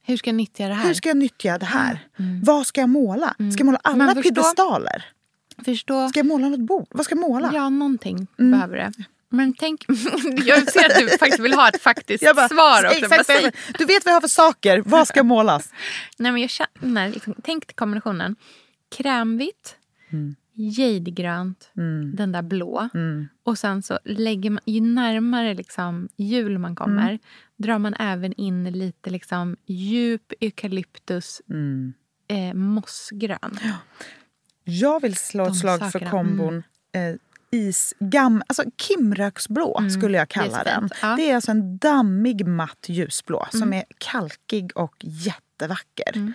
[0.07, 0.87] Hur ska jag nyttja det här?
[0.87, 1.99] Hur ska jag nyttja det här?
[2.43, 3.35] Vad ska jag måla?
[3.53, 5.05] Ska jag måla alla förstå- piedestaler?
[5.65, 6.09] förstå...
[6.09, 6.87] Ska jag måla något bord?
[6.91, 7.51] Vad ska jag måla?
[7.55, 8.51] Ja, någonting Mm.
[8.51, 8.93] behöver det.
[9.35, 9.85] Men tänk,
[10.45, 12.97] jag ser att du faktiskt vill ha ett faktiskt bara, svar också.
[13.05, 14.83] exakt, Bara du vet vad jag har för saker.
[14.87, 15.73] Vad ska målas?
[16.19, 18.37] Nej, men jag känner, liksom, tänk kombinationen.
[18.97, 19.77] Krämvitt,
[20.13, 20.35] Mm.
[20.55, 22.17] jadegrönt, Mm.
[22.17, 22.89] den där blå.
[22.95, 23.29] Mm.
[23.43, 27.19] Och sen så lägger man, ju närmare liksom jul man kommer Mm.
[27.57, 31.93] drar man även in lite liksom djup eukalyptus, Mm.
[32.29, 33.59] eh, mossgrön.
[34.65, 36.63] Jag vill slå ett slag för kombon
[36.93, 37.15] eh,
[37.55, 40.91] isgam, alltså kimröksblå Mm, skulle jag det kalla den.
[41.03, 41.17] Ja.
[41.17, 43.79] Det är alltså en dammig matt ljusblå som Mm.
[43.79, 46.13] är kalkig och jättevacker.
[46.17, 46.33] Mm.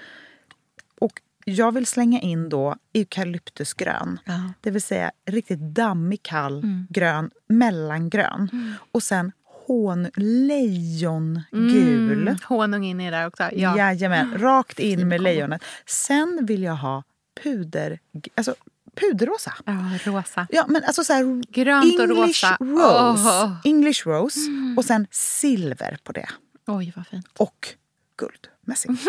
[1.00, 4.20] Och jag vill slänga in då eukalyptusgrön.
[4.26, 4.42] Ja.
[4.62, 6.88] Det vill säga riktigt dammig kall Mm.
[6.90, 8.76] grön, mellangrön.
[8.92, 9.32] Och sen
[9.68, 12.22] hånlejongul.
[12.28, 13.44] Mm, honungen är där också.
[13.54, 13.78] Ja.
[13.78, 15.62] Jajamän, rakt in med lejonet.
[15.86, 17.04] Sen vill jag ha
[17.44, 18.00] puder,
[18.36, 18.56] alltså
[19.00, 19.54] puderrosa.
[19.66, 19.74] ja,
[20.04, 20.48] rosa.
[20.50, 22.58] Ja, men alltså så här, Grönt och English rosa.
[22.60, 23.24] rose.
[23.30, 23.52] Åh.
[23.64, 24.40] English rose.
[24.78, 26.30] Och sen silver på det.
[26.68, 27.28] Oj, vad fint.
[27.38, 27.68] Och
[28.18, 28.98] guldmässing.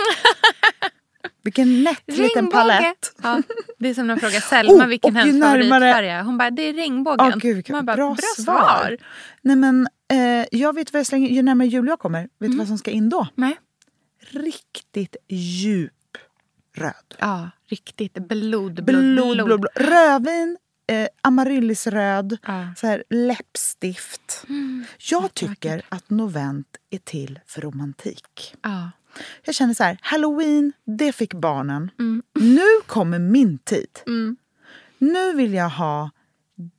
[1.42, 2.50] Vilken nätt liten Regnbåge.
[2.56, 3.12] palett.
[3.22, 3.42] Ja,
[3.78, 6.22] det är som när man frågar Selma Oh, vilken hennes närmare- favoritfärg är.
[6.22, 7.26] Hon bara, det är regnbågen.
[7.34, 8.58] Åh, gud, man bara, bra, bra, svar.
[8.60, 8.96] svar.
[9.42, 12.50] Nej, men, eh, jag vet vad jag slänger, ju närmare jul jag kommer, vet Mm.
[12.52, 13.26] du vad som ska in då?
[13.34, 13.58] Nej.
[14.30, 15.92] Riktigt djup
[16.74, 17.14] röd.
[17.18, 19.66] Ja, riktigt blod, blod, Blod, blod, blod.
[19.74, 20.56] Rödvin,
[20.86, 22.74] eh, amaryllisröd, Ja.
[22.76, 24.44] så här läppstift.
[24.48, 24.62] Jag
[24.98, 25.34] Jättevackert.
[25.34, 28.54] tycker att novent är till för romantik.
[28.62, 28.90] Ja.
[29.44, 31.90] Jag känner så här, halloween, det fick barnen.
[31.98, 32.22] Mm.
[32.34, 33.98] Nu kommer min tid.
[34.06, 34.36] Mm.
[34.98, 36.10] Nu vill jag ha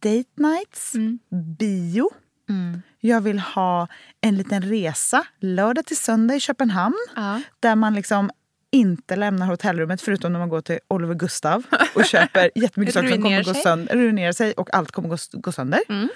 [0.02, 1.20] date nights, Mm.
[1.60, 2.10] bio.
[2.50, 2.82] Mm.
[3.00, 3.88] Jag vill ha
[4.22, 6.96] en liten resa lördag till söndag i Köpenhamn.
[7.16, 7.42] Ja.
[7.60, 8.30] Där man liksom
[8.72, 11.64] inte lämnar hotellrummet förutom när man går till Oliver Gustav
[11.96, 15.32] och köper jättemycket saker som kommer att gå sönder, ruinerar sig och allt kommer att
[15.32, 15.80] gå, gå sönder.
[15.90, 16.10] Mm.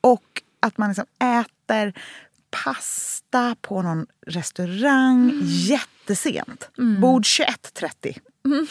[0.00, 1.92] Och att man liksom äter
[2.50, 6.70] pasta på någon restaurang jättesent.
[7.00, 8.18] Bord 21.30.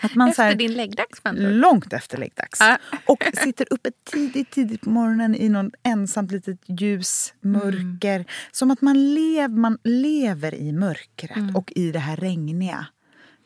[0.00, 2.60] Att man Efter här, din läggdags långt efter läggdags.
[2.60, 2.78] Ja.
[3.06, 8.24] Och sitter uppe tidigt, tidigt på morgonen i någon ensamt litet ljus, mörker.
[8.52, 12.86] Som att man, lev, man lever i mörkret och i det här regniga.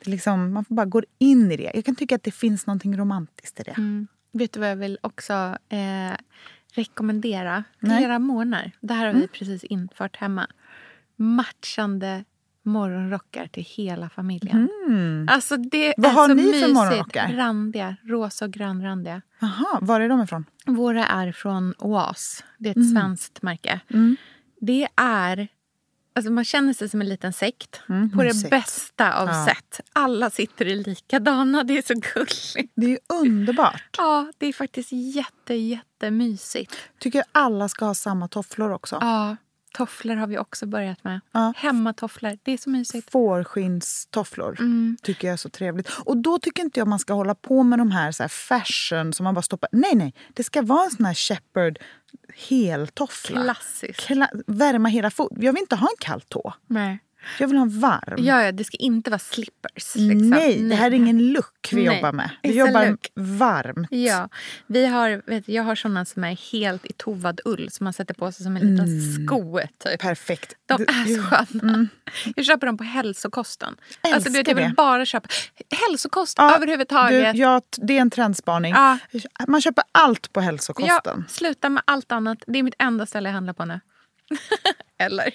[0.05, 1.71] Det liksom, man får bara gå in i det.
[1.75, 3.75] Jag kan tycka att det finns något romantiskt i det.
[3.77, 4.07] Mm.
[4.33, 6.17] Vet du vad jag vill också eh,
[6.75, 7.65] rekommendera?
[7.81, 7.99] Nej.
[7.99, 8.73] Flera månader.
[8.81, 10.47] Det här har vi precis infört hemma.
[11.17, 12.25] Matchande
[12.65, 14.69] morgonrockar till hela familjen.
[15.31, 16.75] Alltså det Vad är har så ni för mysigt.
[16.75, 17.33] morgonrockar?
[17.33, 19.23] Randiga, rosa och grönrandiga.
[19.39, 20.45] Jaha, var är de ifrån?
[20.67, 22.45] Våra är från Oas.
[22.59, 22.89] Det är ett Mm.
[22.95, 23.81] svenskt märke.
[24.61, 25.49] Det är...
[26.17, 29.47] Alltså man känner sig som en liten sekt Mm, på det bästa av Ja.
[29.47, 29.81] sätt.
[29.93, 31.65] Alla sitter i likadana.
[31.65, 32.73] Det är så gulligt.
[32.77, 33.83] Det är underbart.
[33.99, 36.75] Ja, det är faktiskt jätte, jättemysigt.
[36.99, 38.99] Tycker alla ska ha samma tofflor också.
[39.01, 39.37] Ja,
[39.75, 41.21] tofflor har vi också börjat med.
[41.33, 41.53] Ja.
[41.57, 43.11] Hemmatofflor, det är så mysigt.
[43.11, 44.97] Fårskinnstofflor Mm.
[45.03, 45.89] tycker jag är så trevligt.
[46.05, 49.13] Och då tycker inte jag man ska hålla på med de här, så här fashion
[49.13, 49.69] som man bara stoppar.
[49.73, 50.15] Nej, nej.
[50.35, 51.79] Det ska vara en sån här shepherd
[52.49, 53.43] heltoffla.
[53.43, 54.01] Klassiskt.
[54.09, 55.43] Kla- värma hela foten.
[55.43, 56.55] Jag vill inte ha en kall tå.
[56.67, 56.99] Nej.
[57.39, 58.15] Jag vill ha en varm.
[58.25, 59.95] Ja, ja, det ska inte vara slippers.
[59.95, 60.31] Liksom.
[60.31, 61.97] Nej, det här är ingen look vi Nej.
[61.97, 62.31] jobbar med.
[62.43, 63.87] Vi It's jobbar varmt.
[63.91, 64.29] Ja,
[64.67, 68.15] vi har, vet, jag har såna som är helt i tovad ull som man sätter
[68.15, 69.27] på sig som en liten Mm.
[69.27, 69.61] sko.
[69.85, 70.01] Typ.
[70.01, 70.55] Perfekt.
[70.67, 71.87] De Du- är så sköna.
[72.37, 73.77] Jag köper dem på hälsokosten.
[74.01, 74.75] Alltså, du vet, jag vill det.
[74.77, 75.29] bara köpa
[75.89, 77.35] hälsokost Ja, överhuvudtaget.
[77.35, 78.73] Du, ja, det är en trendspaning.
[78.75, 78.99] Ja.
[79.49, 81.25] Man köper allt på Ja, hälsokosten.
[81.29, 82.39] sluta med allt annat.
[82.47, 83.81] Det är mitt enda ställe jag handlar på nu.
[84.99, 85.35] Eller?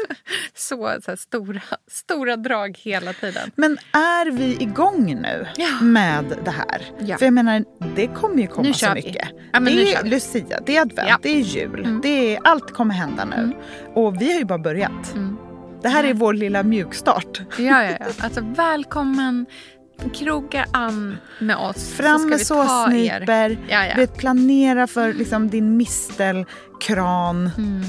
[0.54, 3.50] så, så stora, stora drag hela tiden.
[3.56, 5.80] Men är vi igång nu Ja.
[5.82, 6.82] med det här?
[6.98, 7.18] Ja.
[7.18, 7.64] För jag menar,
[7.96, 8.94] det kommer ju komma så vi.
[8.94, 9.28] mycket.
[9.52, 10.04] Ja, det är.
[10.04, 11.80] Lucia, det är advent, det är jul.
[11.84, 12.00] Mm.
[12.02, 13.52] Det är, allt kommer hända nu.
[13.94, 15.14] Och vi har ju bara börjat.
[15.14, 15.36] Mm.
[15.82, 17.40] Det här är vår lilla mjukstart.
[17.58, 18.06] Ja, ja, ja.
[18.24, 19.46] Alltså, välkommen.
[20.14, 21.92] Kroga an med oss.
[21.94, 23.58] Fram så med såsnyper.
[23.68, 24.06] Ja, ja.
[24.06, 25.76] Planera för liksom, din
[26.80, 27.50] mistelkran.
[27.58, 27.82] Mm.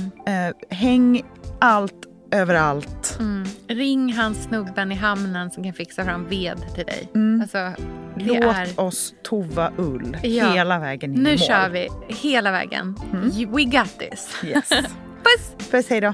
[0.49, 1.21] Eh, häng
[1.59, 1.93] allt
[2.31, 3.17] överallt.
[3.19, 3.43] Mm.
[3.67, 7.09] Ring han snubben i hamnen som kan fixa fram ved till dig.
[7.15, 7.41] Mm.
[7.41, 7.83] Alltså,
[8.15, 8.79] Låt är...
[8.79, 10.51] oss tova ull Ja.
[10.53, 11.39] hela vägen in Nu mål.
[11.39, 12.95] kör vi hela vägen.
[13.13, 13.29] Mm.
[13.51, 14.35] We got this.
[14.43, 14.69] Yes.
[15.23, 15.69] Puss!
[15.71, 16.13] Puss, hej då.